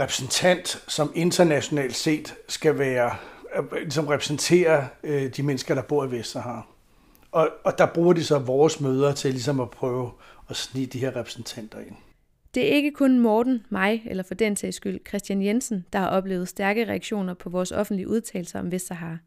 repræsentant, 0.00 0.84
som 0.88 1.12
internationalt 1.14 1.96
set 1.96 2.34
skal 2.48 2.78
være, 2.78 3.16
øh, 3.56 3.90
som 3.90 4.06
repræsenterer 4.06 4.86
øh, 5.02 5.36
de 5.36 5.42
mennesker, 5.42 5.74
der 5.74 5.82
bor 5.82 6.04
i 6.04 6.10
Vestsahara. 6.10 6.71
Og, 7.32 7.50
og 7.64 7.78
der 7.78 7.86
bruger 7.86 8.12
de 8.12 8.24
så 8.24 8.38
vores 8.38 8.80
møder 8.80 9.12
til 9.12 9.30
ligesom 9.30 9.60
at 9.60 9.70
prøve 9.70 10.10
at 10.50 10.56
snige 10.56 10.86
de 10.86 10.98
her 10.98 11.16
repræsentanter 11.16 11.78
ind. 11.78 11.96
Det 12.54 12.62
er 12.62 12.76
ikke 12.76 12.90
kun 12.90 13.18
Morten, 13.18 13.66
mig 13.70 14.02
eller 14.06 14.22
for 14.22 14.34
den 14.34 14.56
sags 14.56 14.76
skyld 14.76 15.00
Christian 15.08 15.42
Jensen, 15.42 15.84
der 15.92 15.98
har 15.98 16.08
oplevet 16.08 16.48
stærke 16.48 16.86
reaktioner 16.86 17.34
på 17.34 17.50
vores 17.50 17.72
offentlige 17.72 18.08
udtalelser 18.08 18.58
om 18.58 18.72
Vestsahara. 18.72 19.18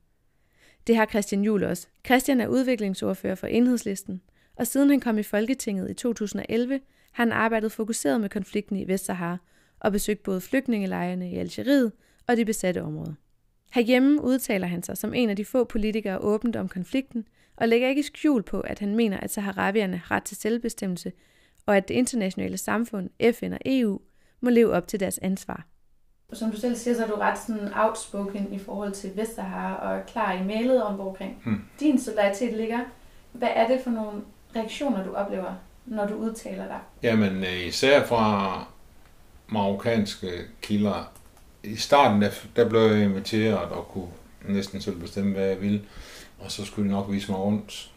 Det 0.87 0.95
har 0.95 1.05
Christian 1.05 1.43
Juhl 1.43 1.63
også. 1.63 1.87
Christian 2.05 2.41
er 2.41 2.47
udviklingsordfører 2.47 3.35
for 3.35 3.47
Enhedslisten, 3.47 4.21
og 4.55 4.67
siden 4.67 4.89
han 4.89 4.99
kom 4.99 5.17
i 5.17 5.23
Folketinget 5.23 5.89
i 5.89 5.93
2011, 5.93 6.79
har 7.11 7.23
han 7.23 7.31
arbejdet 7.31 7.71
fokuseret 7.71 8.21
med 8.21 8.29
konflikten 8.29 8.77
i 8.77 8.87
Vestsahara 8.87 9.37
og 9.79 9.91
besøgt 9.91 10.23
både 10.23 10.41
flygtningelejrene 10.41 11.31
i 11.31 11.35
Algeriet 11.35 11.91
og 12.27 12.37
de 12.37 12.45
besatte 12.45 12.83
områder. 12.83 13.13
Herhjemme 13.75 14.21
udtaler 14.21 14.67
han 14.67 14.83
sig 14.83 14.97
som 14.97 15.13
en 15.13 15.29
af 15.29 15.35
de 15.35 15.45
få 15.45 15.63
politikere 15.63 16.17
åbent 16.17 16.55
om 16.55 16.67
konflikten, 16.67 17.27
og 17.57 17.67
lægger 17.67 17.87
ikke 17.87 18.03
skjul 18.03 18.43
på, 18.43 18.59
at 18.59 18.79
han 18.79 18.95
mener, 18.95 19.17
at 19.17 19.31
saharavierne 19.31 19.97
har 19.97 20.15
ret 20.15 20.23
til 20.23 20.37
selvbestemmelse, 20.37 21.11
og 21.65 21.77
at 21.77 21.87
det 21.87 21.93
internationale 21.93 22.57
samfund, 22.57 23.09
FN 23.33 23.53
og 23.53 23.59
EU, 23.65 23.99
må 24.41 24.49
leve 24.49 24.71
op 24.71 24.87
til 24.87 24.99
deres 24.99 25.17
ansvar. 25.17 25.65
Som 26.33 26.51
du 26.51 26.57
selv 26.57 26.75
siger, 26.75 26.95
så 26.95 27.03
er 27.03 27.07
du 27.07 27.15
ret 27.15 27.37
sådan 27.37 27.73
outspoken 27.75 28.53
i 28.53 28.59
forhold 28.59 28.91
til 28.91 29.11
Vestsahara 29.15 29.75
og 29.75 29.97
er 29.97 30.03
klar 30.03 30.33
i 30.33 30.43
mailet 30.43 30.83
om, 30.83 30.95
hvor 30.95 31.09
omkring 31.09 31.41
hmm. 31.45 31.61
din 31.79 31.99
solidaritet 31.99 32.53
ligger. 32.53 32.79
Hvad 33.31 33.49
er 33.55 33.67
det 33.67 33.81
for 33.83 33.89
nogle 33.89 34.21
reaktioner, 34.55 35.03
du 35.03 35.13
oplever, 35.13 35.53
når 35.85 36.07
du 36.07 36.13
udtaler 36.13 36.67
dig? 36.67 36.79
Jamen, 37.03 37.43
øh, 37.43 37.65
især 37.67 38.05
fra 38.05 38.67
marokkanske 39.47 40.27
kilder. 40.61 41.14
I 41.65 41.75
starten, 41.75 42.21
der, 42.21 42.29
der 42.55 42.69
blev 42.69 42.81
jeg 42.81 43.03
inviteret 43.03 43.57
og 43.57 43.87
kunne 43.87 44.09
næsten 44.47 44.81
selv 44.81 44.99
bestemme, 44.99 45.33
hvad 45.33 45.45
jeg 45.45 45.61
ville. 45.61 45.81
Og 46.39 46.51
så 46.51 46.65
skulle 46.65 46.89
de 46.89 46.93
nok 46.93 47.11
vise 47.11 47.31
mig 47.31 47.39
rundt. 47.39 47.91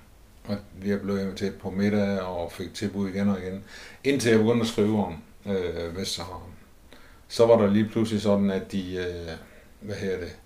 Og 0.44 0.56
vi 0.72 0.96
blev 0.96 1.18
inviteret 1.18 1.54
på 1.54 1.70
middag 1.70 2.20
og 2.20 2.52
fik 2.52 2.74
tilbud 2.74 3.08
igen 3.08 3.28
og 3.28 3.38
igen. 3.42 3.64
Indtil 4.04 4.30
jeg 4.30 4.40
begyndte 4.40 4.60
at 4.62 4.68
skrive 4.68 5.04
om 5.04 5.22
øh, 5.46 5.96
Vestsahara. 5.96 6.42
Så 7.28 7.46
var 7.46 7.56
der 7.56 7.70
lige 7.70 7.88
pludselig 7.88 8.22
sådan, 8.22 8.50
at 8.50 8.72
de, 8.72 8.94
øh, 8.96 9.36
hvad 9.80 9.96
hedder 9.96 10.18
det, 10.18 10.36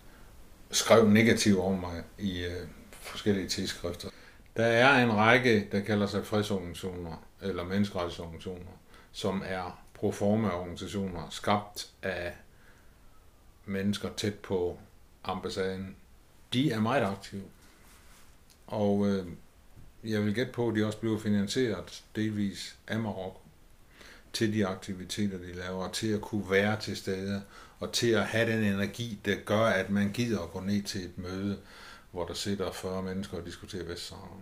skrev 0.71 1.09
negativt 1.09 1.59
om 1.59 1.73
mig 1.73 2.03
i 2.19 2.45
øh, 2.45 2.67
forskellige 3.01 3.49
tidsskrifter. 3.49 4.09
Der 4.57 4.65
er 4.65 5.05
en 5.05 5.13
række, 5.13 5.69
der 5.73 5.81
kalder 5.81 6.07
sig 6.07 6.27
fredsorganisationer, 6.27 7.27
eller 7.43 7.65
menneskerettighedsorganisationer, 7.65 8.73
som 9.13 9.43
er 9.47 9.83
proforma 9.95 10.49
organisationer, 10.49 11.29
skabt 11.31 11.89
af 12.03 12.33
mennesker 13.67 14.09
tæt 14.17 14.35
på 14.35 14.79
ambassaden. 15.25 15.97
De 16.53 16.71
er 16.71 16.81
meget 16.81 17.03
aktive. 17.03 17.43
Og 18.67 19.09
øh, 19.09 19.27
jeg 20.05 20.25
vil 20.25 20.35
gætte 20.35 20.53
på, 20.53 20.69
at 20.69 20.75
de 20.75 20.87
også 20.87 20.99
bliver 20.99 21.19
finansieret 21.19 22.05
delvis 22.17 22.77
af 22.89 22.99
Marokko 22.99 23.43
til 24.33 24.53
de 24.53 24.67
aktiviteter, 24.67 25.39
de 25.39 25.53
laver, 25.53 25.89
til 25.89 26.13
at 26.13 26.21
kunne 26.21 26.51
være 26.51 26.81
til 26.81 26.97
stede, 26.97 27.43
og 27.81 27.93
til 27.93 28.11
at 28.11 28.27
have 28.27 28.53
den 28.53 28.65
energi, 28.65 29.19
der 29.25 29.37
gør, 29.45 29.65
at 29.65 29.91
man 29.91 30.13
gider 30.13 30.41
at 30.41 30.51
gå 30.51 30.61
ned 30.61 30.83
til 30.83 31.05
et 31.05 31.19
møde, 31.19 31.59
hvor 32.11 32.27
der 32.27 32.35
sidder 32.35 32.73
40 32.73 33.03
mennesker 33.03 33.37
og 33.37 33.47
diskuterer 33.47 33.85
Vestsahara. 33.85 34.37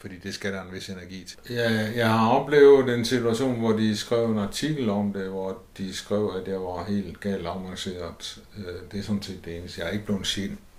Fordi 0.00 0.18
det 0.18 0.34
skal 0.34 0.52
der 0.52 0.62
en 0.62 0.72
vis 0.72 0.88
energi 0.88 1.24
til. 1.24 1.54
Jeg, 1.54 1.92
jeg 1.96 2.10
har 2.10 2.28
oplevet 2.28 2.94
en 2.94 3.04
situation, 3.04 3.58
hvor 3.58 3.72
de 3.72 3.96
skrev 3.96 4.30
en 4.30 4.38
artikel 4.38 4.90
om 4.90 5.12
det, 5.12 5.28
hvor 5.28 5.58
de 5.78 5.94
skrev, 5.96 6.32
at 6.42 6.48
jeg 6.48 6.60
var 6.60 6.84
helt 6.88 7.20
galt 7.20 7.46
avanceret. 7.46 8.42
Øh, 8.58 8.64
det 8.92 8.98
er 8.98 9.02
sådan 9.02 9.22
set 9.22 9.44
det 9.44 9.56
eneste. 9.56 9.80
Jeg 9.80 9.88
er 9.88 9.92
ikke 9.92 10.04
blevet 10.04 10.26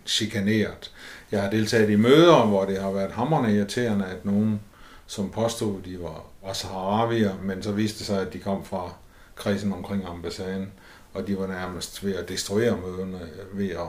chikaneret. 0.06 0.92
Jeg 1.32 1.42
har 1.42 1.50
deltaget 1.50 1.90
i 1.90 1.96
møder, 1.96 2.46
hvor 2.46 2.66
det 2.66 2.82
har 2.82 2.92
været 2.92 3.12
hammerne 3.12 3.56
irriterende, 3.56 4.06
at 4.06 4.26
nogen, 4.26 4.60
som 5.08 5.30
påstod, 5.30 5.82
de 5.82 6.00
var, 6.02 6.26
var 6.44 6.54
saharavier, 6.54 7.36
men 7.44 7.64
så 7.64 7.72
viste 7.72 8.00
det 8.00 8.08
sig, 8.08 8.22
at 8.22 8.34
de 8.34 8.40
kom 8.40 8.66
fra 8.66 8.94
kredsen 9.36 9.74
omkring 9.74 10.04
ambassaden, 10.08 10.72
og 11.14 11.28
de 11.28 11.38
var 11.38 11.48
nærmest 11.48 12.06
ved 12.06 12.16
at 12.16 12.30
destruere 12.30 12.78
møderne, 12.78 13.20
ved 13.54 13.70
at 13.70 13.88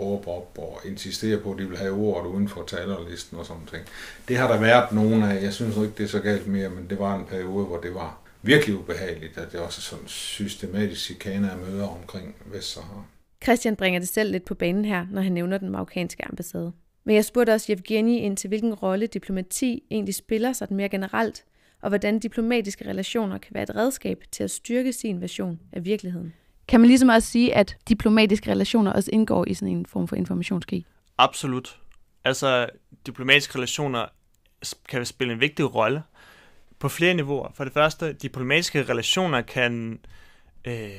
råbe 0.00 0.28
op 0.28 0.58
og 0.58 0.80
insistere 0.84 1.38
på, 1.38 1.52
at 1.52 1.58
de 1.58 1.68
vil 1.68 1.78
have 1.78 1.92
ordet 1.92 2.30
uden 2.30 2.48
for 2.48 2.62
talerlisten 2.62 3.38
og 3.38 3.46
sådan 3.46 3.66
ting. 3.66 3.82
Det 4.28 4.36
har 4.36 4.52
der 4.52 4.60
været 4.60 4.92
nogen 4.92 5.22
af. 5.22 5.42
Jeg 5.42 5.52
synes 5.52 5.76
ikke, 5.76 5.92
det 5.98 6.04
er 6.04 6.08
så 6.08 6.20
galt 6.20 6.46
mere, 6.46 6.68
men 6.68 6.86
det 6.90 6.98
var 6.98 7.16
en 7.16 7.24
periode, 7.24 7.64
hvor 7.66 7.76
det 7.76 7.94
var 7.94 8.18
virkelig 8.42 8.76
ubehageligt, 8.76 9.38
at 9.38 9.52
det 9.52 9.60
også 9.60 9.78
er 9.78 9.96
sådan 9.96 10.08
systematisk 10.08 11.00
chikane 11.00 11.50
af 11.50 11.56
møder 11.58 11.86
omkring 11.86 12.34
Vestsahara. 12.46 13.04
Christian 13.42 13.76
bringer 13.76 14.00
det 14.00 14.08
selv 14.08 14.30
lidt 14.30 14.44
på 14.44 14.54
banen 14.54 14.84
her, 14.84 15.06
når 15.10 15.22
han 15.22 15.32
nævner 15.32 15.58
den 15.58 15.70
marokkanske 15.70 16.24
ambassade. 16.24 16.72
Men 17.04 17.16
jeg 17.16 17.24
spurgte 17.24 17.54
også 17.54 17.72
Evgeni 17.72 18.18
ind 18.18 18.36
til, 18.36 18.48
hvilken 18.48 18.74
rolle 18.74 19.06
diplomati 19.06 19.82
egentlig 19.90 20.14
spiller 20.14 20.52
sådan 20.52 20.76
mere 20.76 20.88
generelt, 20.88 21.44
og 21.82 21.88
hvordan 21.88 22.18
diplomatiske 22.18 22.88
relationer 22.88 23.38
kan 23.38 23.54
være 23.54 23.62
et 23.62 23.76
redskab 23.76 24.22
til 24.32 24.44
at 24.44 24.50
styrke 24.50 24.92
sin 24.92 25.20
version 25.20 25.60
af 25.72 25.84
virkeligheden. 25.84 26.32
Kan 26.70 26.80
man 26.80 26.88
ligesom 26.88 27.08
også 27.08 27.28
sige, 27.30 27.54
at 27.54 27.76
diplomatiske 27.88 28.50
relationer 28.50 28.92
også 28.92 29.10
indgår 29.12 29.44
i 29.48 29.54
sådan 29.54 29.76
en 29.76 29.86
form 29.86 30.08
for 30.08 30.16
informationskrig? 30.16 30.86
Absolut. 31.18 31.78
Altså, 32.24 32.68
diplomatiske 33.06 33.54
relationer 33.54 34.06
kan 34.88 35.06
spille 35.06 35.32
en 35.32 35.40
vigtig 35.40 35.74
rolle 35.74 36.02
på 36.78 36.88
flere 36.88 37.14
niveauer. 37.14 37.48
For 37.54 37.64
det 37.64 37.72
første, 37.72 38.12
diplomatiske 38.12 38.82
relationer 38.82 39.40
kan 39.40 40.00
øh, 40.64 40.90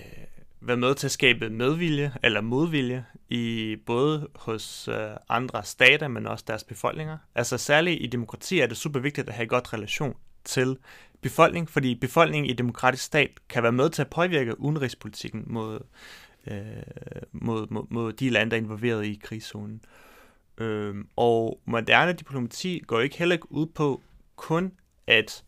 være 0.61 0.77
med 0.77 0.95
til 0.95 1.07
at 1.07 1.11
skabe 1.11 1.49
medvilje 1.49 2.11
eller 2.23 2.41
modvilje 2.41 3.05
i 3.29 3.75
både 3.85 4.27
hos 4.35 4.87
øh, 4.87 5.09
andre 5.29 5.63
stater, 5.63 6.07
men 6.07 6.27
også 6.27 6.43
deres 6.47 6.63
befolkninger. 6.63 7.17
Altså 7.35 7.57
særligt 7.57 8.01
i 8.01 8.07
demokrati 8.07 8.59
er 8.59 8.67
det 8.67 8.77
super 8.77 8.99
vigtigt 8.99 9.27
at 9.27 9.33
have 9.33 9.43
en 9.43 9.49
godt 9.49 9.73
relation 9.73 10.15
til 10.43 10.77
befolkning, 11.21 11.69
fordi 11.69 11.95
befolkningen 11.95 12.49
i 12.49 12.53
demokratisk 12.53 13.03
stat 13.03 13.31
kan 13.49 13.63
være 13.63 13.71
med 13.71 13.89
til 13.89 14.01
at 14.01 14.09
påvirke 14.09 14.59
udenrigspolitikken 14.59 15.43
mod, 15.47 15.79
øh, 16.47 16.57
mod, 17.31 17.67
mod, 17.69 17.83
mod 17.89 18.13
de 18.13 18.29
lande, 18.29 18.51
der 18.51 18.57
er 18.57 18.61
involveret 18.61 19.05
i 19.05 19.19
krigszonen. 19.23 19.81
Øh, 20.57 20.95
og 21.15 21.59
moderne 21.65 22.13
diplomati 22.13 22.81
går 22.87 22.99
ikke 22.99 23.17
heller 23.17 23.35
ikke 23.35 23.51
ud 23.51 23.65
på 23.65 24.01
kun 24.35 24.71
at 25.07 25.43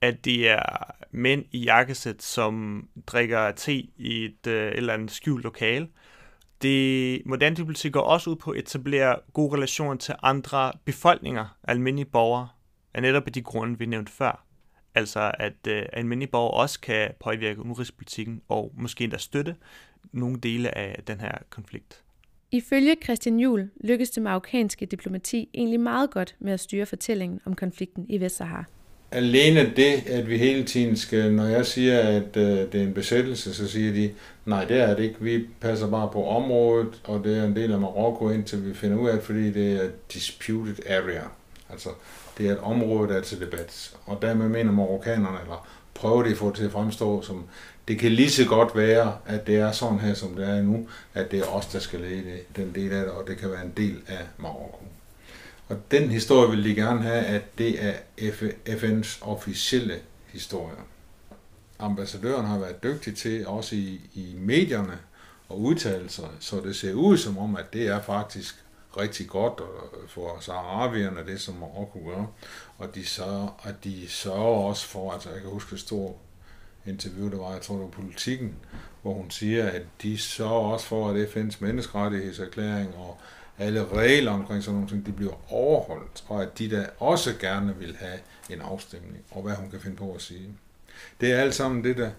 at 0.00 0.24
det 0.24 0.48
er 0.48 0.62
mænd 1.10 1.44
i 1.52 1.58
jakkesæt, 1.58 2.22
som 2.22 2.84
drikker 3.06 3.50
te 3.50 3.74
i 3.96 4.24
et 4.24 4.46
øh, 4.46 4.72
eller 4.74 4.94
andet 4.94 5.10
skjult 5.10 5.44
lokale. 5.44 5.88
Det 6.62 7.22
moderne 7.26 7.56
diplomati 7.56 7.90
går 7.90 8.00
også 8.00 8.30
ud 8.30 8.36
på 8.36 8.50
at 8.50 8.58
etablere 8.58 9.16
gode 9.32 9.56
relationer 9.56 9.94
til 9.96 10.14
andre 10.22 10.72
befolkninger, 10.84 11.56
almindelige 11.64 12.10
borgere, 12.10 12.48
af 12.96 13.02
netop 13.02 13.26
af 13.26 13.32
de 13.32 13.42
grunde, 13.42 13.78
vi 13.78 13.86
nævnte 13.86 14.12
før. 14.12 14.44
Altså 14.94 15.32
at 15.38 15.66
øh, 15.68 15.82
almindelige 15.92 16.30
borgere 16.30 16.54
også 16.62 16.80
kan 16.80 17.10
påvirke 17.20 17.62
udenrigspolitikken 17.62 18.42
og 18.48 18.72
måske 18.78 19.04
endda 19.04 19.18
støtte 19.18 19.56
nogle 20.12 20.38
dele 20.42 20.78
af 20.78 21.02
den 21.06 21.20
her 21.20 21.32
konflikt. 21.50 22.02
Ifølge 22.50 22.96
Christian 23.04 23.40
Juhl 23.40 23.70
lykkedes 23.84 24.10
det 24.10 24.22
marokkanske 24.22 24.86
diplomati 24.86 25.48
egentlig 25.54 25.80
meget 25.80 26.10
godt 26.10 26.36
med 26.38 26.52
at 26.52 26.60
styre 26.60 26.86
fortællingen 26.86 27.40
om 27.44 27.54
konflikten 27.54 28.06
i 28.08 28.20
Vestsahara. 28.20 28.64
Alene 29.10 29.72
det, 29.76 30.06
at 30.06 30.28
vi 30.28 30.38
hele 30.38 30.64
tiden 30.64 30.96
skal, 30.96 31.32
når 31.32 31.44
jeg 31.44 31.66
siger, 31.66 32.00
at 32.00 32.36
øh, 32.36 32.72
det 32.72 32.74
er 32.74 32.82
en 32.82 32.94
besættelse, 32.94 33.54
så 33.54 33.68
siger 33.68 33.92
de, 33.92 34.10
nej, 34.44 34.64
det 34.64 34.80
er 34.80 34.96
det 34.96 35.02
ikke. 35.02 35.16
Vi 35.20 35.44
passer 35.60 35.90
bare 35.90 36.08
på 36.12 36.28
området, 36.28 37.00
og 37.04 37.24
det 37.24 37.38
er 37.38 37.44
en 37.44 37.56
del 37.56 37.72
af 37.72 37.80
Marokko, 37.80 38.30
indtil 38.30 38.68
vi 38.68 38.74
finder 38.74 38.96
ud 38.96 39.08
af, 39.08 39.22
fordi 39.22 39.52
det 39.52 39.84
er 39.84 39.90
disputed 40.12 40.76
area. 40.86 41.22
Altså, 41.70 41.88
det 42.38 42.48
er 42.48 42.52
et 42.52 42.58
område, 42.58 43.08
der 43.08 43.16
er 43.16 43.22
til 43.22 43.40
debat. 43.40 43.94
Og 44.06 44.18
dermed 44.22 44.48
mener 44.48 44.72
marokkanerne, 44.72 45.40
eller 45.40 45.68
prøver 45.94 46.22
de 46.22 46.30
at 46.30 46.36
få 46.36 46.48
det 46.48 46.56
til 46.56 46.64
at 46.64 46.72
fremstå 46.72 47.22
som, 47.22 47.44
det 47.88 47.98
kan 47.98 48.12
lige 48.12 48.30
så 48.30 48.44
godt 48.44 48.76
være, 48.76 49.18
at 49.26 49.46
det 49.46 49.56
er 49.56 49.72
sådan 49.72 49.98
her, 49.98 50.14
som 50.14 50.34
det 50.34 50.48
er 50.48 50.62
nu, 50.62 50.88
at 51.14 51.30
det 51.30 51.38
er 51.38 51.44
os, 51.44 51.66
der 51.66 51.78
skal 51.78 52.00
lede 52.00 52.38
den 52.56 52.74
del 52.74 52.92
af 52.92 53.04
det, 53.04 53.12
og 53.12 53.26
det 53.26 53.38
kan 53.38 53.50
være 53.50 53.64
en 53.64 53.72
del 53.76 54.02
af 54.06 54.26
Marokko. 54.38 54.84
Og 55.68 55.76
den 55.90 56.10
historie 56.10 56.50
vil 56.50 56.64
de 56.64 56.74
gerne 56.74 57.02
have, 57.02 57.24
at 57.24 57.58
det 57.58 57.84
er 57.84 57.92
FN's 58.66 59.28
officielle 59.28 60.00
historie. 60.26 60.76
Ambassadøren 61.78 62.46
har 62.46 62.58
været 62.58 62.82
dygtig 62.82 63.16
til, 63.16 63.46
også 63.46 63.76
i, 63.76 64.00
i 64.14 64.34
medierne, 64.38 64.98
og 65.48 65.60
udtale 65.60 66.08
sig, 66.08 66.28
så 66.40 66.60
det 66.60 66.76
ser 66.76 66.92
ud 66.92 67.16
som 67.16 67.38
om, 67.38 67.56
at 67.56 67.72
det 67.72 67.86
er 67.86 68.02
faktisk 68.02 68.64
rigtig 68.98 69.28
godt 69.28 69.60
for 70.08 70.36
saharavierne, 70.40 71.26
det 71.26 71.40
som 71.40 71.54
Marokko 71.54 71.98
gør. 72.06 72.26
Og 72.78 72.94
de 72.94 73.06
sørger, 73.06 73.60
at 73.62 73.74
de 73.84 74.08
sørger 74.08 74.68
også 74.68 74.86
for, 74.86 75.12
altså 75.12 75.30
jeg 75.30 75.40
kan 75.40 75.50
huske 75.50 75.74
et 75.74 75.80
stort 75.80 76.14
interview, 76.86 77.30
der 77.30 77.36
var, 77.36 77.52
jeg 77.52 77.62
tror 77.62 77.74
det 77.74 77.84
var 77.84 77.90
politikken, 77.90 78.56
hvor 79.02 79.14
hun 79.14 79.30
siger, 79.30 79.68
at 79.68 79.82
de 80.02 80.18
sørger 80.18 80.72
også 80.72 80.86
for, 80.86 81.10
at 81.10 81.26
FN's 81.26 81.56
menneskerettighedserklæring 81.60 82.94
og 82.94 83.18
alle 83.58 83.88
regler 83.88 84.32
omkring 84.32 84.62
sådan 84.62 84.74
nogle 84.74 84.90
ting, 84.90 85.06
de 85.06 85.12
bliver 85.12 85.52
overholdt, 85.52 86.24
og 86.28 86.42
at 86.42 86.58
de 86.58 86.70
der 86.70 86.86
også 86.98 87.34
gerne 87.40 87.76
vil 87.76 87.96
have 87.96 88.18
en 88.50 88.60
afstemning, 88.60 89.24
og 89.30 89.42
hvad 89.42 89.54
hun 89.54 89.70
kan 89.70 89.80
finde 89.80 89.96
på 89.96 90.12
at 90.12 90.22
sige. 90.22 90.48
Det 91.20 91.32
er 91.32 91.38
alt 91.38 91.54
sammen 91.54 91.84
det 91.84 91.96
der, 91.96 92.10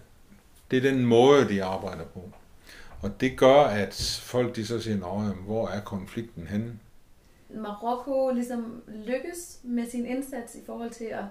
det 0.72 0.78
er 0.78 0.92
den 0.92 1.06
måde, 1.06 1.50
de 1.50 1.64
arbejder 1.64 2.06
på. 2.06 2.32
Og 3.02 3.22
det 3.22 3.38
gør, 3.38 3.62
at 3.62 4.22
folk 4.24 4.56
de 4.56 4.66
så 4.66 4.80
siger, 4.80 4.98
Nå, 4.98 5.34
hvor 5.34 5.68
er 5.68 5.82
konflikten 5.82 6.48
henne? 6.48 6.80
Marokko 7.50 8.32
ligesom 8.34 8.84
lykkes 8.88 9.60
med 9.64 9.90
sin 9.90 10.06
indsats 10.06 10.56
i 10.56 10.66
forhold 10.66 10.90
til 10.90 11.06
at, 11.06 11.26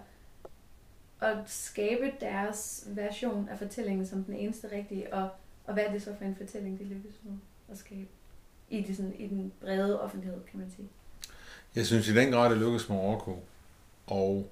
at 1.21 1.37
skabe 1.47 2.13
deres 2.21 2.85
version 2.87 3.49
af 3.49 3.59
fortællingen 3.59 4.07
som 4.07 4.25
den 4.25 4.35
eneste 4.35 4.69
rigtige, 4.73 5.15
og, 5.15 5.29
og 5.67 5.75
hvad 5.75 5.85
er 5.85 5.93
det 5.93 6.03
så 6.03 6.15
for 6.19 6.25
en 6.25 6.37
fortælling, 6.37 6.79
de 6.79 6.85
lykkes 6.85 7.15
med 7.25 7.33
at 7.71 7.79
skabe? 7.79 8.09
i, 8.71 8.81
det 8.81 8.97
sådan, 8.97 9.15
i 9.19 9.27
den 9.27 9.53
brede 9.61 10.01
offentlighed, 10.01 10.41
kan 10.51 10.61
man 10.61 10.71
sige. 10.77 10.89
Jeg 11.75 11.87
synes 11.87 12.09
i 12.09 12.15
den 12.15 12.33
grad, 12.33 12.51
det 12.51 12.59
lykkes 12.59 12.89
Marokko 12.89 13.45
at 14.11 14.45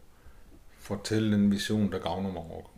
fortælle 0.78 1.36
den 1.36 1.50
vision, 1.50 1.92
der 1.92 1.98
gavner 1.98 2.32
Marokko. 2.32 2.70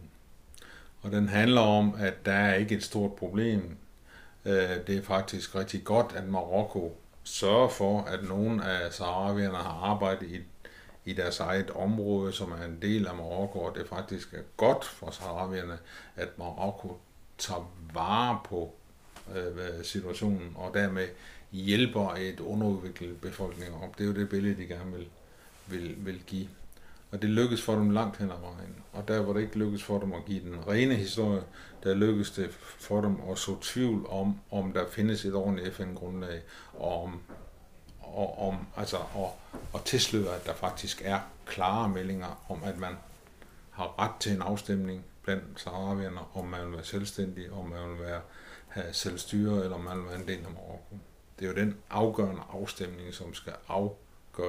Og 1.02 1.12
den 1.12 1.28
handler 1.28 1.60
om, 1.60 1.94
at 1.98 2.26
der 2.26 2.32
er 2.32 2.54
ikke 2.54 2.74
et 2.74 2.82
stort 2.82 3.12
problem. 3.12 3.76
Øh, 4.46 4.86
det 4.86 4.96
er 4.96 5.02
faktisk 5.02 5.54
rigtig 5.54 5.84
godt, 5.84 6.12
at 6.16 6.28
Marokko 6.28 6.96
sørger 7.24 7.68
for, 7.68 8.00
at 8.00 8.28
nogle 8.28 8.64
af 8.64 8.92
saharavierne 8.92 9.56
har 9.56 9.80
arbejdet 9.92 10.30
i, 10.30 10.40
i 11.04 11.12
deres 11.12 11.40
eget 11.40 11.70
område, 11.70 12.32
som 12.32 12.52
er 12.52 12.64
en 12.64 12.78
del 12.82 13.06
af 13.06 13.14
Marokko, 13.14 13.58
og 13.58 13.74
det 13.74 13.88
faktisk 13.88 14.34
er 14.34 14.42
godt 14.56 14.84
for 14.84 15.10
saharavierne, 15.10 15.78
at 16.16 16.38
Marokko 16.38 16.98
tager 17.38 17.72
vare 17.94 18.38
på 18.44 18.74
øh, 19.36 19.46
øh, 19.46 19.84
situationen, 19.84 20.52
og 20.56 20.74
dermed 20.74 21.08
hjælper 21.52 22.14
et 22.18 22.40
underudviklet 22.40 23.20
befolkning 23.20 23.74
op. 23.74 23.98
Det 23.98 24.04
er 24.04 24.08
jo 24.08 24.14
det 24.14 24.28
billede, 24.28 24.56
de 24.62 24.66
gerne 24.66 24.92
vil, 24.92 25.08
vil, 25.66 25.94
vil 25.98 26.22
give. 26.26 26.48
Og 27.10 27.22
det 27.22 27.30
lykkedes 27.30 27.62
for 27.62 27.74
dem 27.74 27.90
langt 27.90 28.16
hen 28.16 28.30
ad 28.30 28.40
vejen. 28.40 28.76
Og 28.92 29.08
der, 29.08 29.22
hvor 29.22 29.32
det 29.32 29.40
ikke 29.40 29.58
lykkedes 29.58 29.82
for 29.82 29.98
dem 29.98 30.12
at 30.12 30.24
give 30.24 30.40
den 30.40 30.68
rene 30.68 30.94
historie, 30.94 31.42
der 31.84 31.94
lykkedes 31.94 32.30
det 32.30 32.50
for 32.78 33.00
dem 33.00 33.16
at 33.30 33.38
så 33.38 33.56
tvivl 33.60 34.06
om, 34.08 34.40
om 34.50 34.72
der 34.72 34.86
findes 34.90 35.24
et 35.24 35.34
ordentligt 35.34 35.74
FN-grundlag, 35.74 36.42
og 36.74 37.02
om, 37.04 37.20
og 38.00 38.48
om 38.48 38.56
altså, 38.76 38.96
og, 38.96 39.38
og 39.72 39.84
tilsløre, 39.84 40.34
at 40.34 40.46
der 40.46 40.54
faktisk 40.54 41.02
er 41.04 41.20
klare 41.46 41.88
meldinger 41.88 42.44
om, 42.48 42.64
at 42.64 42.78
man 42.78 42.94
har 43.70 43.94
ret 43.98 44.20
til 44.20 44.32
en 44.32 44.42
afstemning 44.42 45.04
blandt 45.22 45.60
saharavierne, 45.60 46.20
om 46.34 46.44
man 46.44 46.66
vil 46.66 46.72
være 46.72 46.84
selvstændig, 46.84 47.52
om 47.52 47.68
man 47.68 47.90
vil 47.90 48.00
være 48.00 48.20
have 48.68 48.92
selvstyre, 48.92 49.64
eller 49.64 49.76
om 49.76 49.80
man 49.80 49.98
vil 49.98 50.06
være 50.06 50.20
en 50.20 50.28
del 50.28 50.44
af 50.44 50.50
Marokko. 50.50 50.98
Det 51.38 51.44
er 51.44 51.48
jo 51.48 51.56
den 51.56 51.76
afgørende 51.90 52.42
afstemning, 52.52 53.14
som 53.14 53.34
skal 53.34 53.52
afgøre 53.68 54.05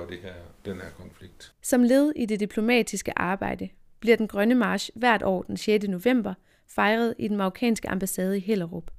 det 0.10 0.20
her, 0.22 0.34
den 0.66 0.76
her 0.76 0.90
konflikt. 0.98 1.54
Som 1.62 1.84
led 1.84 2.14
i 2.16 2.26
det 2.26 2.40
diplomatiske 2.40 3.20
arbejde 3.20 3.70
bliver 4.00 4.18
den 4.18 4.28
grønne 4.28 4.56
march 4.56 4.90
hvert 4.96 5.24
år 5.24 5.42
den 5.42 5.58
6. 5.58 5.88
november 5.88 6.34
fejret 6.68 7.16
i 7.20 7.28
den 7.28 7.38
marokkanske 7.38 7.90
ambassade 7.90 8.38
i 8.38 8.40
Hellerup. 8.40 8.92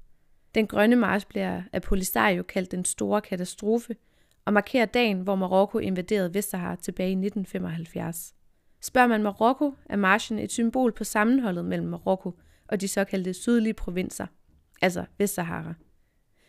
Den 0.54 0.66
grønne 0.66 0.96
march 0.96 1.26
bliver 1.26 1.62
af 1.72 1.82
Polisario 1.82 2.42
kaldt 2.42 2.70
den 2.70 2.84
store 2.84 3.20
katastrofe 3.20 3.96
og 4.44 4.52
markerer 4.52 4.86
dagen, 4.86 5.20
hvor 5.20 5.34
Marokko 5.34 5.78
invaderede 5.78 6.34
Vestsahara 6.34 6.76
tilbage 6.76 7.10
i 7.10 7.12
1975. 7.12 8.34
Spørger 8.80 9.08
man 9.08 9.22
Marokko, 9.22 9.74
er 9.86 9.96
marchen 9.96 10.38
et 10.38 10.52
symbol 10.52 10.92
på 10.92 11.04
sammenholdet 11.04 11.64
mellem 11.64 11.88
Marokko 11.88 12.38
og 12.68 12.80
de 12.80 12.88
såkaldte 12.88 13.34
sydlige 13.34 13.74
provinser– 13.74 14.26
altså 14.82 15.04
Vestsahara, 15.18 15.74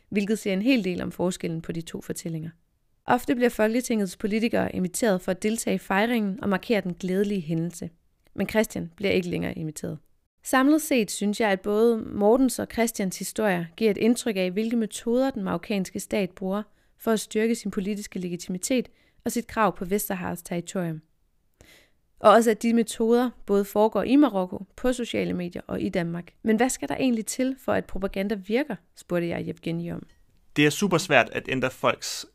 hvilket 0.10 0.40
siger 0.40 0.54
en 0.54 0.62
hel 0.62 0.84
del 0.84 1.02
om 1.02 1.12
forskellen 1.12 1.62
på 1.62 1.72
de 1.72 1.82
to 1.82 2.02
fortællinger. 2.02 2.50
Ofte 3.10 3.36
bliver 3.36 3.50
Folketingets 3.50 4.18
politikere 4.18 4.76
inviteret 4.76 5.22
for 5.22 5.32
at 5.32 5.44
deltage 5.44 5.76
i 5.76 5.78
fejringen 5.78 6.44
og 6.44 6.50
markere 6.50 6.82
den 6.82 6.94
glædelige 6.94 7.42
hændelse. 7.42 7.90
Men 8.36 8.50
Christian 8.50 8.92
bliver 8.96 9.12
ikke 9.12 9.30
længere 9.30 9.54
inviteret. 9.54 9.98
Samlet 10.44 10.82
set 10.82 11.12
synes 11.12 11.40
jeg, 11.40 11.50
at 11.50 11.62
både 11.62 11.98
Mortens 11.98 12.60
og 12.60 12.68
Christians 12.74 13.20
historier 13.20 13.66
giver 13.78 13.92
et 13.92 13.98
indtryk 13.98 14.36
af, 14.38 14.52
hvilke 14.52 14.78
metoder 14.78 15.30
den 15.30 15.44
marokkanske 15.44 16.00
stat 16.00 16.32
bruger 16.32 16.64
for 16.98 17.12
at 17.12 17.20
styrke 17.20 17.56
sin 17.56 17.72
politiske 17.72 18.20
legitimitet 18.20 18.90
og 19.26 19.32
sit 19.32 19.48
krav 19.48 19.76
på 19.76 19.86
Vestsaharas 19.86 20.42
territorium. 20.42 21.02
Og 22.20 22.32
også 22.32 22.52
at 22.52 22.64
de 22.64 22.74
metoder 22.74 23.30
både 23.46 23.66
foregår 23.66 24.04
i 24.04 24.16
Marokko, 24.16 24.66
på 24.76 24.94
sociale 24.94 25.34
medier 25.34 25.62
og 25.68 25.82
i 25.82 25.90
Danmark. 25.90 26.34
Men 26.44 26.58
hvad 26.58 26.70
skal 26.70 26.90
der 26.90 26.96
egentlig 26.96 27.26
til 27.26 27.56
for, 27.60 27.74
at 27.74 27.86
propaganda 27.86 28.36
virker, 28.36 28.76
spurgte 28.96 29.28
jeg 29.28 29.48
Evgeni 29.48 29.92
om. 29.92 30.04
Det 30.56 30.66
er 30.66 30.70
super 30.70 30.98
svært 30.98 31.30
at 31.30 31.50
ændre 31.50 31.72
folks 31.72 32.26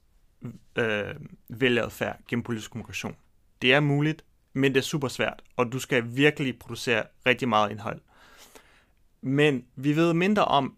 øh, 0.77 1.15
vælgeradfærd 1.49 2.21
gennem 2.29 2.43
politisk 2.43 2.71
kommunikation. 2.71 3.17
Det 3.63 3.75
er 3.75 3.81
muligt, 3.81 4.25
men 4.53 4.75
det 4.75 4.81
er 4.81 4.85
super 4.85 5.09
svært, 5.09 5.43
og 5.57 5.73
du 5.73 5.79
skal 5.79 6.17
virkelig 6.17 6.59
producere 6.59 7.05
rigtig 7.27 7.49
meget 7.49 7.71
indhold. 7.71 8.01
Men 9.21 9.65
vi 9.77 9.97
ved 9.97 10.13
mindre 10.13 10.45
om, 10.45 10.77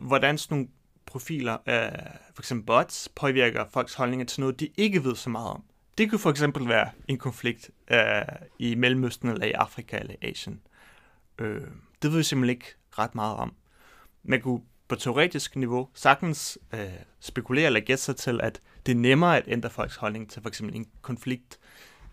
hvordan 0.00 0.38
sådan 0.38 0.56
nogle 0.56 0.68
profiler, 1.06 1.52
øh, 1.54 2.10
for 2.34 2.42
eksempel 2.42 2.66
bots, 2.66 3.08
påvirker 3.14 3.64
folks 3.72 3.94
holdninger 3.94 4.26
til 4.26 4.40
noget, 4.40 4.60
de 4.60 4.68
ikke 4.76 5.04
ved 5.04 5.16
så 5.16 5.30
meget 5.30 5.50
om. 5.50 5.64
Det 5.98 6.10
kunne 6.10 6.18
for 6.18 6.30
eksempel 6.30 6.68
være 6.68 6.90
en 7.08 7.18
konflikt 7.18 7.70
øh, 7.90 8.22
i 8.58 8.74
Mellemøsten, 8.74 9.28
eller 9.28 9.46
i 9.46 9.52
Afrika, 9.52 9.98
eller 9.98 10.14
Asien. 10.22 10.60
Øh, 11.38 11.66
det 12.02 12.10
ved 12.10 12.18
vi 12.18 12.22
simpelthen 12.22 12.56
ikke 12.56 12.74
ret 12.98 13.14
meget 13.14 13.36
om. 13.36 13.54
Man 14.22 14.40
kunne 14.40 14.60
på 14.88 14.96
teoretisk 14.96 15.56
niveau 15.56 15.88
sagtens 15.94 16.58
øh, 16.74 16.80
spekulere 17.20 17.66
eller 17.66 17.80
gætte 17.80 18.02
sig 18.02 18.16
til, 18.16 18.40
at 18.40 18.60
det 18.86 18.92
er 18.92 18.96
nemmere 18.96 19.36
at 19.36 19.44
ændre 19.46 19.70
folks 19.70 19.96
holdning 19.96 20.30
til 20.30 20.42
for 20.42 20.48
eksempel 20.48 20.76
en 20.76 20.86
konflikt, 21.02 21.58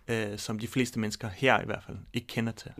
øh, 0.08 0.38
som 0.38 0.60
de 0.60 0.68
fleste 0.68 1.00
mennesker 1.00 1.28
her 1.28 1.62
i 1.62 1.66
hvert 1.66 1.84
fald 1.86 1.98
ikke 2.14 2.28
kender 2.28 2.52
til. 2.52 2.72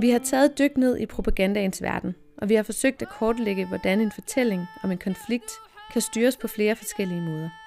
Vi 0.00 0.10
har 0.10 0.18
taget 0.18 0.58
dyk 0.58 0.76
ned 0.76 0.98
i 0.98 1.06
propagandaens 1.06 1.82
verden, 1.82 2.14
og 2.38 2.48
vi 2.48 2.54
har 2.54 2.62
forsøgt 2.62 3.02
at 3.02 3.08
kortlægge, 3.08 3.68
hvordan 3.68 4.00
en 4.00 4.12
fortælling 4.12 4.66
om 4.82 4.90
en 4.90 4.98
konflikt 4.98 5.50
kan 5.92 6.02
styres 6.02 6.36
på 6.36 6.48
flere 6.48 6.76
forskellige 6.76 7.20
måder. 7.20 7.59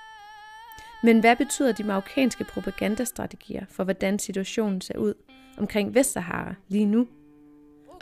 Men 1.03 1.19
hvad 1.19 1.35
betyder 1.35 1.71
de 1.71 1.83
marokkanske 1.83 2.43
propagandastrategier 2.43 3.65
for, 3.69 3.83
hvordan 3.83 4.19
situationen 4.19 4.81
ser 4.81 4.97
ud 4.97 5.13
omkring 5.57 5.95
Vestsahara 5.95 6.55
lige 6.67 6.85
nu? 6.85 7.07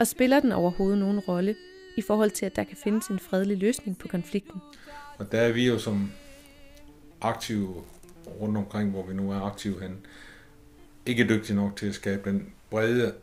Og 0.00 0.06
spiller 0.06 0.40
den 0.40 0.52
overhovedet 0.52 0.98
nogen 0.98 1.20
rolle 1.20 1.56
i 1.96 2.02
forhold 2.02 2.30
til, 2.30 2.46
at 2.46 2.56
der 2.56 2.64
kan 2.64 2.76
findes 2.76 3.06
en 3.06 3.18
fredelig 3.18 3.58
løsning 3.58 3.98
på 3.98 4.08
konflikten? 4.08 4.60
Og 5.18 5.32
der 5.32 5.40
er 5.40 5.52
vi 5.52 5.68
jo 5.68 5.78
som 5.78 6.12
aktive 7.20 7.84
rundt 8.40 8.56
omkring, 8.56 8.90
hvor 8.90 9.06
vi 9.06 9.14
nu 9.14 9.30
er 9.30 9.40
aktive 9.40 9.82
hen, 9.82 10.06
ikke 11.06 11.28
dygtige 11.28 11.56
nok 11.56 11.76
til 11.76 11.86
at 11.86 11.94
skabe 11.94 12.30
den 12.30 12.52
brede 12.70 13.14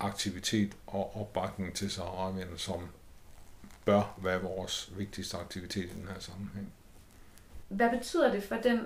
aktivitet 0.00 0.76
og 0.86 1.16
opbakning 1.20 1.74
til 1.74 1.90
Saharavierne, 1.90 2.58
som 2.58 2.80
bør 3.84 4.18
være 4.22 4.42
vores 4.42 4.92
vigtigste 4.96 5.36
aktivitet 5.36 5.84
i 5.84 5.94
den 6.00 6.08
her 6.08 6.20
sammenhæng. 6.20 6.72
Hvad 7.68 7.90
betyder 7.90 8.32
det 8.32 8.42
for 8.42 8.56
den 8.56 8.80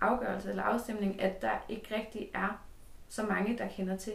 afgørelse 0.00 0.50
eller 0.50 0.62
afstemning, 0.62 1.20
at 1.20 1.42
der 1.42 1.64
ikke 1.68 1.94
rigtig 1.96 2.30
er 2.34 2.62
så 3.08 3.22
mange, 3.22 3.58
der 3.58 3.68
kender 3.68 3.96
til 3.96 4.12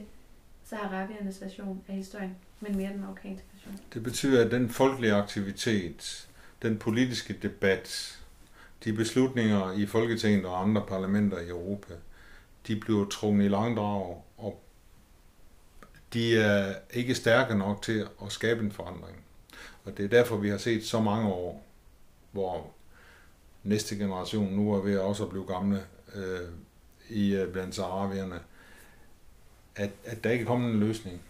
Saharaviernes 0.64 1.42
version 1.42 1.84
af 1.88 1.96
historien, 1.96 2.38
men 2.60 2.78
mere 2.78 2.90
den 2.90 3.02
marokkanske 3.02 3.48
version? 3.54 3.80
Det 3.94 4.04
betyder, 4.04 4.46
at 4.46 4.52
den 4.52 4.70
folkelige 4.70 5.14
aktivitet, 5.14 6.30
den 6.62 6.80
politiske 6.80 7.34
debat, 7.34 8.18
de 8.84 8.94
beslutninger 8.94 9.72
i 9.72 9.86
Folketinget 9.86 10.46
og 10.46 10.62
andre 10.62 10.86
parlamenter 10.88 11.40
i 11.40 11.48
Europa, 11.48 11.94
de 12.68 12.80
bliver 12.80 13.06
trukket 13.06 13.46
i 13.46 13.48
langdrag, 13.48 14.24
og 14.38 14.64
de 16.14 16.38
er 16.38 16.76
ikke 16.94 17.16
stærke 17.16 17.58
nok 17.58 17.82
til 17.82 18.08
at 18.26 18.32
skabe 18.32 18.64
en 18.64 18.72
forandring. 18.72 19.18
Og 19.86 19.98
det 19.98 20.06
er 20.06 20.10
derfor, 20.10 20.38
vi 20.38 20.50
har 20.50 20.58
set 20.58 20.86
så 20.86 21.02
mange 21.02 21.28
år, 21.28 21.64
hvor 22.32 22.74
næste 23.64 23.96
generation 23.96 24.54
nu 24.54 24.74
er 24.74 24.82
ved 24.82 24.98
også 24.98 25.24
at 25.24 25.30
blive 25.30 25.46
gamle 25.46 25.84
øh, 26.16 26.50
i 27.10 27.36
øh, 27.36 27.52
blandt 27.52 27.76
saharavierne, 27.76 28.40
at, 29.76 29.90
at 30.06 30.24
der 30.24 30.32
ikke 30.32 30.44
er 30.44 30.48
kommet 30.48 30.74
en 30.74 30.80
løsning. 30.80 31.22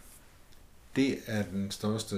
Det 0.95 1.17
er 1.27 1.43
den 1.43 1.71
største 1.71 2.17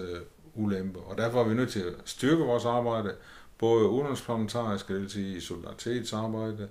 ulempe, 0.56 1.00
og 1.00 1.18
derfor 1.18 1.40
er 1.44 1.48
vi 1.48 1.54
nødt 1.54 1.72
til 1.72 1.80
at 1.80 1.94
styrke 2.06 2.44
vores 2.44 2.66
arbejde, 2.66 3.16
både 3.58 3.90
udenrigsparlamentarisk, 3.90 4.88
det 4.88 4.96
vil 4.96 5.10
sige 5.10 5.42
solidaritetsarbejde, 5.42 6.70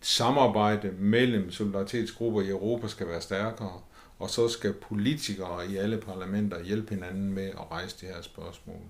samarbejde 0.00 0.92
mellem 0.92 1.50
solidaritetsgrupper 1.50 2.40
i 2.40 2.48
Europa 2.48 2.88
skal 2.88 3.08
være 3.08 3.20
stærkere, 3.20 3.80
og 4.18 4.30
så 4.30 4.48
skal 4.48 4.72
politikere 4.72 5.66
i 5.70 5.76
alle 5.76 5.98
parlamenter 5.98 6.62
hjælpe 6.62 6.94
hinanden 6.94 7.32
med 7.32 7.46
at 7.46 7.70
rejse 7.70 7.96
de 8.00 8.06
her 8.06 8.22
spørgsmål. 8.22 8.80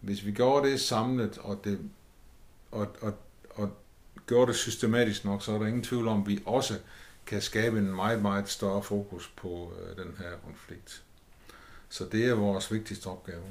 Hvis 0.00 0.26
vi 0.26 0.32
gjorde 0.32 0.70
det 0.70 0.80
samlet, 0.80 1.38
og, 1.38 1.60
det, 1.64 1.78
og, 2.74 2.88
og, 3.00 3.14
og 3.50 3.70
gjorde 4.26 4.46
det 4.46 4.56
systematisk 4.56 5.24
nok, 5.24 5.42
så 5.42 5.52
er 5.52 5.58
der 5.58 5.66
ingen 5.66 5.82
tvivl 5.82 6.08
om, 6.08 6.20
at 6.20 6.28
vi 6.28 6.42
også 6.46 6.74
kan 7.26 7.40
skabe 7.40 7.78
en 7.78 7.94
meget, 7.94 8.22
meget 8.22 8.48
større 8.48 8.82
fokus 8.82 9.32
på 9.36 9.72
øh, 9.80 10.04
den 10.04 10.14
her 10.18 10.30
konflikt. 10.44 11.04
Så 11.88 12.04
det 12.12 12.28
er 12.28 12.34
vores 12.34 12.72
vigtigste 12.72 13.06
opgave. 13.06 13.42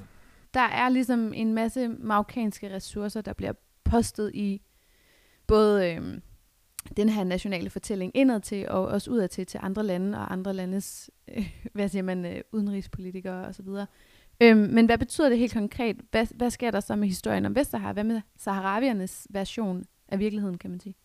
Der 0.54 0.62
er 0.62 0.90
ligesom 0.90 1.34
en 1.34 1.54
masse 1.54 1.88
marokkanske 1.88 2.76
ressourcer, 2.76 3.22
der 3.22 3.34
bliver 3.34 3.54
postet 3.84 4.32
i 4.34 4.62
både 5.48 5.94
øh, 5.94 6.20
den 6.98 7.10
her 7.10 7.24
nationale 7.24 7.70
fortælling 7.70 8.12
indad 8.16 8.40
til, 8.40 8.70
og 8.70 8.88
også 8.88 9.12
udad 9.12 9.28
til, 9.28 9.46
til 9.46 9.60
andre 9.64 9.84
lande 9.84 10.18
og 10.18 10.32
andre 10.32 10.54
landes, 10.54 11.10
øh, 11.28 11.50
hvad 11.74 11.90
siger 11.90 12.04
man, 12.04 12.26
øh, 12.26 12.42
udenrigspolitikere 12.52 13.48
osv. 13.48 13.68
Øhm, 14.44 14.60
men 14.60 14.86
hvad 14.86 14.98
betyder 14.98 15.30
det 15.30 15.38
helt 15.38 15.54
konkret? 15.54 15.96
Hvad, 16.12 16.28
hvad 16.36 16.50
sker 16.50 16.72
der 16.72 16.80
så 16.80 16.96
med 16.96 17.08
historien 17.08 17.46
om 17.46 17.56
Vestsahara? 17.56 17.94
Hvad 17.94 18.04
med 18.04 18.22
Saharaviernes 18.38 19.28
version 19.30 19.84
af 20.08 20.20
virkeligheden, 20.20 20.58
kan 20.58 20.70
man 20.70 20.80
sige? 20.80 20.96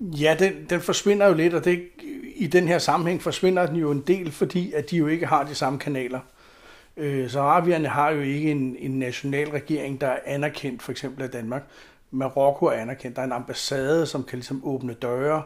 Ja, 0.00 0.36
den, 0.38 0.52
den 0.70 0.80
forsvinder 0.80 1.26
jo 1.26 1.34
lidt, 1.34 1.54
og 1.54 1.64
det, 1.64 1.82
i 2.36 2.46
den 2.46 2.68
her 2.68 2.78
sammenhæng 2.78 3.22
forsvinder 3.22 3.66
den 3.66 3.76
jo 3.76 3.90
en 3.90 4.00
del, 4.00 4.32
fordi 4.32 4.72
at 4.72 4.90
de 4.90 4.96
jo 4.96 5.06
ikke 5.06 5.26
har 5.26 5.44
de 5.44 5.54
samme 5.54 5.78
kanaler. 5.78 6.20
Øh, 6.96 7.30
Saharavierne 7.30 7.88
har 7.88 8.10
jo 8.10 8.20
ikke 8.20 8.50
en, 8.50 8.76
en 8.78 8.98
national 8.98 9.48
regering, 9.48 10.00
der 10.00 10.06
er 10.06 10.18
anerkendt 10.26 10.82
for 10.82 10.92
eksempel 10.92 11.22
af 11.22 11.30
Danmark. 11.30 11.62
Marokko 12.10 12.66
er 12.66 12.72
anerkendt. 12.72 13.16
Der 13.16 13.22
er 13.22 13.26
en 13.26 13.32
ambassade, 13.32 14.06
som 14.06 14.24
kan 14.24 14.38
ligesom 14.38 14.60
åbne 14.64 14.94
døre, 14.94 15.42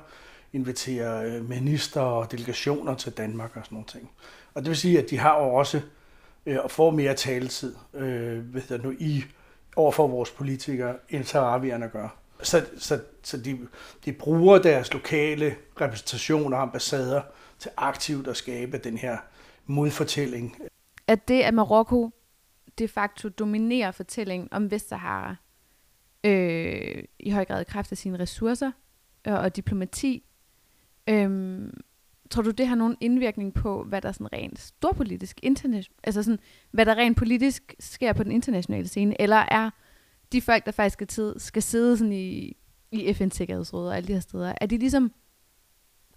invitere 0.53 1.25
øh, 1.25 1.49
minister 1.49 2.01
og 2.01 2.33
delegationer 2.33 2.95
til 2.95 3.13
Danmark 3.13 3.57
og 3.57 3.65
sådan 3.65 3.77
nogle 3.77 3.87
ting. 3.87 4.11
Og 4.55 4.63
det 4.63 4.69
vil 4.69 4.77
sige, 4.77 4.99
at 4.99 5.11
de 5.11 5.19
har 5.19 5.43
jo 5.43 5.55
også 5.55 5.77
øh, 5.77 5.98
Øh, 6.49 6.59
og 6.65 6.71
får 6.71 6.91
mere 6.91 7.15
taletid 7.15 7.75
øh, 7.95 8.55
ved 8.55 8.63
det 8.69 8.83
nu, 8.83 8.95
i 8.99 9.25
overfor 9.77 10.07
vores 10.07 10.31
politikere, 10.31 10.97
end 11.09 11.25
saharavierne 11.25 11.89
gør. 11.89 12.17
Så, 12.43 12.67
så, 12.79 13.01
så 13.23 13.37
de, 13.37 13.59
de 14.05 14.13
bruger 14.13 14.59
deres 14.59 14.93
lokale 14.93 15.57
repræsentationer 15.81 16.57
og 16.57 16.63
ambassader 16.63 17.23
til 17.59 17.71
aktivt 17.77 18.29
at 18.29 18.37
skabe 18.37 18.79
den 18.79 18.99
her 18.99 19.17
modfortælling. 19.67 20.57
At 21.07 21.29
det, 21.29 21.43
at 21.43 21.55
Marokko 21.55 22.11
de 22.79 22.89
facto 22.89 23.29
dominerer 23.29 23.91
fortællingen 23.91 24.49
om 24.53 24.71
Vestsahara, 24.71 25.37
øh, 26.25 27.05
i 27.19 27.31
høj 27.31 27.45
grad 27.45 27.61
i 27.61 27.65
kraft 27.65 27.93
af 27.93 27.99
sine 27.99 28.19
ressourcer 28.19 28.73
og, 29.27 29.39
og 29.39 29.57
diplomati. 29.57 30.25
Øh, 31.09 31.61
tror 32.31 32.43
du, 32.43 32.51
det 32.51 32.67
har 32.67 32.75
nogen 32.75 32.97
indvirkning 33.01 33.55
på, 33.55 33.85
hvad 33.85 34.03
der 34.03 34.13
sådan 34.13 34.33
rent 34.33 34.61
storpolitisk, 34.61 35.41
internet, 35.43 35.89
altså 36.05 36.23
sådan, 36.23 36.39
hvad 36.71 36.87
der 36.87 36.95
rent 36.95 37.17
politisk 37.17 37.75
sker 37.81 38.13
på 38.13 38.25
den 38.25 38.33
internationale 38.33 38.89
scene, 38.89 39.21
eller 39.21 39.37
er 39.37 39.71
de 40.33 40.41
folk, 40.41 40.67
der 40.67 40.73
faktisk 40.73 40.93
skal, 40.93 41.07
tid, 41.07 41.39
skal 41.39 41.63
sidde 41.63 41.97
sådan 41.97 42.13
i, 42.13 42.57
i 42.93 43.11
FN's 43.11 43.31
Sikkerhedsråd 43.31 43.89
og 43.89 43.97
alle 43.97 44.09
de 44.09 44.13
her 44.13 44.21
steder, 44.21 44.55
er 44.61 44.67
de 44.67 44.79
ligesom 44.79 45.13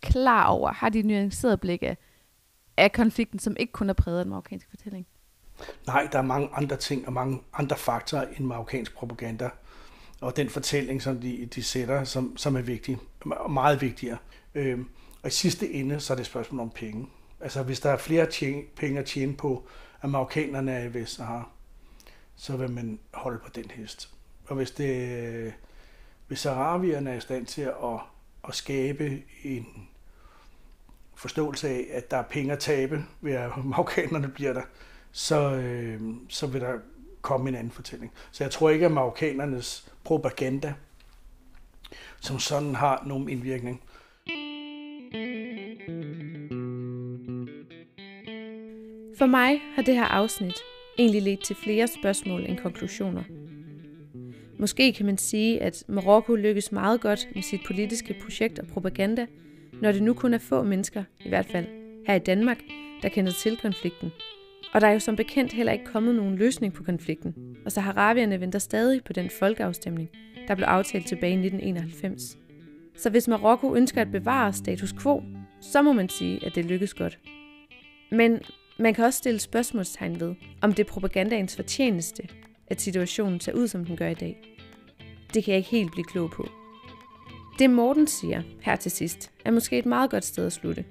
klar 0.01 0.45
over, 0.47 0.73
har 0.73 0.89
de 0.89 0.99
et 0.99 1.05
nuanceret 1.05 1.61
blik 1.61 1.83
af, 1.83 1.97
af 2.77 2.91
konflikten, 2.91 3.39
som 3.39 3.55
ikke 3.59 3.73
kun 3.73 3.89
er 3.89 3.93
præget 3.93 4.19
af 4.19 4.25
den 4.25 4.29
marokkanske 4.29 4.69
fortælling? 4.69 5.07
Nej, 5.87 6.07
der 6.11 6.17
er 6.17 6.23
mange 6.23 6.49
andre 6.53 6.75
ting 6.75 7.07
og 7.07 7.13
mange 7.13 7.41
andre 7.53 7.77
faktorer 7.77 8.27
end 8.37 8.45
marokkansk 8.45 8.95
propaganda 8.95 9.49
og 10.21 10.37
den 10.37 10.49
fortælling, 10.49 11.01
som 11.01 11.19
de, 11.19 11.45
de 11.55 11.63
sætter, 11.63 12.03
som, 12.03 12.37
som 12.37 12.55
er 12.55 12.61
vigtig, 12.61 12.97
meget 13.49 13.81
vigtigere. 13.81 14.17
Øhm, 14.55 14.89
og 15.23 15.27
i 15.27 15.31
sidste 15.31 15.71
ende, 15.73 15.99
så 15.99 16.13
er 16.13 16.15
det 16.15 16.21
et 16.21 16.27
spørgsmål 16.27 16.61
om 16.61 16.69
penge. 16.69 17.07
Altså, 17.39 17.63
hvis 17.63 17.79
der 17.79 17.89
er 17.89 17.97
flere 17.97 18.25
tjene, 18.25 18.63
penge 18.75 18.99
at 18.99 19.05
tjene 19.05 19.33
på, 19.33 19.67
at 20.01 20.09
marokkanerne 20.09 20.71
er 20.71 20.83
i 20.83 20.93
Vestsahara, 20.93 21.49
så 22.35 22.57
vil 22.57 22.71
man 22.71 22.99
holde 23.13 23.39
på 23.39 23.49
den 23.55 23.71
hest. 23.71 24.13
Og 24.45 24.55
hvis, 24.55 24.71
det, 24.71 25.53
hvis 26.27 26.45
arabierne 26.45 27.09
er 27.09 27.15
i 27.15 27.19
stand 27.19 27.45
til 27.45 27.61
at, 27.61 27.99
at 28.47 28.55
skabe 28.55 29.21
en 29.43 29.87
forståelse 31.15 31.69
af, 31.69 31.87
at 31.91 32.11
der 32.11 32.17
er 32.17 32.23
penge 32.23 32.53
at 32.53 32.59
tabe 32.59 33.05
ved 33.21 33.33
at 33.33 33.51
marokkanerne 33.65 34.27
bliver 34.27 34.53
der, 34.53 34.63
så, 35.11 35.51
øh, 35.51 36.01
så 36.29 36.47
vil 36.47 36.61
der 36.61 36.79
komme 37.21 37.49
en 37.49 37.55
anden 37.55 37.71
fortælling. 37.71 38.11
Så 38.31 38.43
jeg 38.43 38.51
tror 38.51 38.69
ikke, 38.69 38.85
at 38.85 38.91
marokkanernes 38.91 39.91
propaganda 40.03 40.73
som 42.21 42.39
sådan 42.39 42.75
har 42.75 43.03
nogen 43.05 43.29
indvirkning. 43.29 43.81
For 49.21 49.25
mig 49.25 49.61
har 49.75 49.81
det 49.81 49.95
her 49.95 50.03
afsnit 50.03 50.55
egentlig 50.99 51.21
ledt 51.21 51.43
til 51.43 51.55
flere 51.55 51.87
spørgsmål 51.87 52.45
end 52.45 52.57
konklusioner. 52.57 53.23
Måske 54.59 54.93
kan 54.93 55.05
man 55.05 55.17
sige, 55.17 55.61
at 55.61 55.83
Marokko 55.87 56.35
lykkes 56.35 56.71
meget 56.71 57.01
godt 57.01 57.27
med 57.35 57.43
sit 57.43 57.61
politiske 57.67 58.15
projekt 58.23 58.59
og 58.59 58.67
propaganda, 58.67 59.25
når 59.81 59.91
det 59.91 60.03
nu 60.03 60.13
kun 60.13 60.33
er 60.33 60.37
få 60.37 60.63
mennesker, 60.63 61.03
i 61.25 61.29
hvert 61.29 61.45
fald 61.45 61.65
her 62.07 62.15
i 62.15 62.19
Danmark, 62.19 62.57
der 63.01 63.09
kender 63.09 63.31
til 63.31 63.57
konflikten– 63.57 64.11
og 64.73 64.81
der 64.81 64.87
er 64.87 64.91
jo 64.91 64.99
som 64.99 65.15
bekendt 65.15 65.53
heller 65.53 65.73
ikke 65.73 65.85
kommet 65.85 66.15
nogen 66.15 66.35
løsning 66.35 66.73
på 66.73 66.83
konflikten, 66.83 67.35
og 67.65 67.71
saharavierne 67.71 68.39
venter 68.39 68.59
stadig 68.59 69.03
på 69.03 69.13
den 69.13 69.29
folkeafstemning, 69.29 70.09
der 70.47 70.55
blev 70.55 70.65
aftalt 70.65 71.07
tilbage 71.07 71.33
i 71.33 71.45
1991. 71.45 72.37
Så 72.95 73.09
hvis 73.09 73.27
Marokko 73.27 73.75
ønsker 73.75 74.01
at 74.01 74.11
bevare 74.11 74.53
status 74.53 74.93
quo, 74.93 75.23
så 75.61 75.81
må 75.81 75.93
man 75.93 76.09
sige, 76.09 76.45
at 76.45 76.55
det 76.55 76.65
lykkes 76.65 76.93
godt. 76.93 77.19
Men 78.11 78.39
man 78.81 78.93
kan 78.93 79.05
også 79.05 79.17
stille 79.17 79.39
spørgsmålstegn 79.39 80.19
ved, 80.19 80.35
om 80.61 80.73
det 80.73 80.87
er 80.87 80.91
propagandaens 80.91 81.55
fortjeneste, 81.55 82.23
at 82.67 82.81
situationen 82.81 83.39
ser 83.39 83.53
ud, 83.53 83.67
som 83.67 83.85
den 83.85 83.97
gør 83.97 84.07
i 84.07 84.13
dag. 84.13 84.37
Det 85.33 85.43
kan 85.43 85.51
jeg 85.51 85.57
ikke 85.57 85.69
helt 85.69 85.91
blive 85.91 86.05
klog 86.05 86.31
på. 86.31 86.47
Det 87.59 87.69
Morten 87.69 88.07
siger 88.07 88.41
her 88.61 88.75
til 88.75 88.91
sidst, 88.91 89.31
er 89.45 89.51
måske 89.51 89.77
et 89.77 89.85
meget 89.85 90.11
godt 90.11 90.25
sted 90.25 90.45
at 90.45 90.53
slutte. 90.53 90.85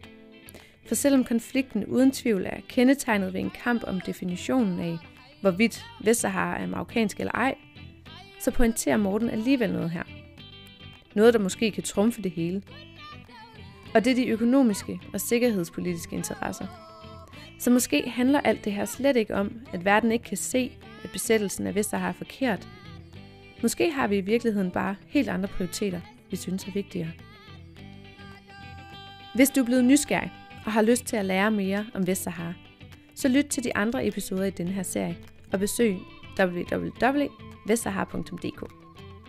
For 0.86 0.94
selvom 0.94 1.24
konflikten 1.24 1.86
uden 1.86 2.10
tvivl 2.10 2.46
er 2.46 2.60
kendetegnet 2.68 3.32
ved 3.32 3.40
en 3.40 3.50
kamp 3.64 3.84
om 3.84 4.00
definitionen 4.00 4.80
af, 4.80 4.98
hvorvidt 5.40 5.84
Vestsahara 6.04 6.58
er 6.58 6.66
marokkansk 6.66 7.20
eller 7.20 7.32
ej, 7.32 7.54
så 8.40 8.50
pointerer 8.50 8.96
Morten 8.96 9.30
alligevel 9.30 9.72
noget 9.72 9.90
her. 9.90 10.02
Noget, 11.14 11.34
der 11.34 11.40
måske 11.40 11.70
kan 11.70 11.82
trumfe 11.82 12.22
det 12.22 12.30
hele. 12.30 12.62
Og 13.94 14.04
det 14.04 14.10
er 14.10 14.14
de 14.14 14.28
økonomiske 14.28 15.00
og 15.12 15.20
sikkerhedspolitiske 15.20 16.16
interesser. 16.16 16.89
Så 17.60 17.70
måske 17.70 18.10
handler 18.10 18.40
alt 18.40 18.64
det 18.64 18.72
her 18.72 18.84
slet 18.84 19.16
ikke 19.16 19.34
om, 19.34 19.60
at 19.72 19.84
verden 19.84 20.12
ikke 20.12 20.24
kan 20.24 20.36
se, 20.36 20.72
at 21.04 21.10
besættelsen 21.10 21.66
af 21.66 21.74
Vestsahara 21.74 22.08
er 22.08 22.12
forkert. 22.12 22.68
Måske 23.62 23.90
har 23.90 24.06
vi 24.06 24.18
i 24.18 24.20
virkeligheden 24.20 24.70
bare 24.70 24.96
helt 25.06 25.28
andre 25.28 25.48
prioriteter, 25.48 26.00
vi 26.30 26.36
synes 26.36 26.64
er 26.64 26.72
vigtigere. 26.72 27.10
Hvis 29.34 29.50
du 29.50 29.60
er 29.60 29.64
blevet 29.64 29.84
nysgerrig 29.84 30.32
og 30.66 30.72
har 30.72 30.82
lyst 30.82 31.04
til 31.04 31.16
at 31.16 31.24
lære 31.24 31.50
mere 31.50 31.86
om 31.94 32.06
Vestsahara, 32.06 32.52
så 33.14 33.28
lyt 33.28 33.46
til 33.46 33.64
de 33.64 33.76
andre 33.76 34.06
episoder 34.06 34.44
i 34.44 34.50
denne 34.50 34.72
her 34.72 34.82
serie 34.82 35.16
og 35.52 35.58
besøg 35.58 35.96
www.vestsahara.dk. 36.38 38.72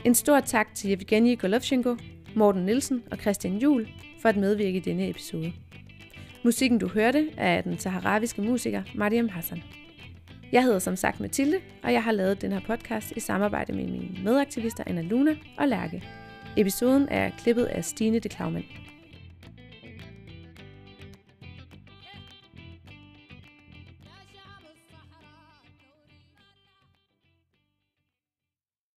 En 0.05 0.15
stor 0.15 0.39
tak 0.39 0.75
til 0.75 0.93
Evgeni 0.93 1.35
Golovchenko, 1.35 1.95
Morten 2.35 2.65
Nielsen 2.65 3.03
og 3.11 3.17
Christian 3.17 3.57
Jul 3.57 3.87
for 4.21 4.29
at 4.29 4.37
medvirke 4.37 4.77
i 4.77 4.81
denne 4.81 5.09
episode. 5.09 5.53
Musikken 6.43 6.79
du 6.79 6.87
hørte 6.87 7.29
er 7.37 7.57
af 7.57 7.63
den 7.63 7.79
saharaviske 7.79 8.41
musiker 8.41 8.83
Mariam 8.95 9.29
Hassan. 9.29 9.63
Jeg 10.51 10.63
hedder 10.63 10.79
som 10.79 10.95
sagt 10.95 11.19
Mathilde, 11.19 11.57
og 11.83 11.93
jeg 11.93 12.03
har 12.03 12.11
lavet 12.11 12.41
den 12.41 12.51
her 12.51 12.59
podcast 12.59 13.13
i 13.15 13.19
samarbejde 13.19 13.73
med 13.73 13.85
mine 13.85 14.23
medaktivister 14.23 14.83
Anna 14.87 15.01
Luna 15.01 15.35
og 15.57 15.67
Lærke. 15.67 16.03
Episoden 16.57 17.07
er 17.09 17.31
klippet 17.37 17.65
af 17.65 17.85
Stine 17.85 18.19
de 18.19 18.29
Klaumann. 18.29 18.65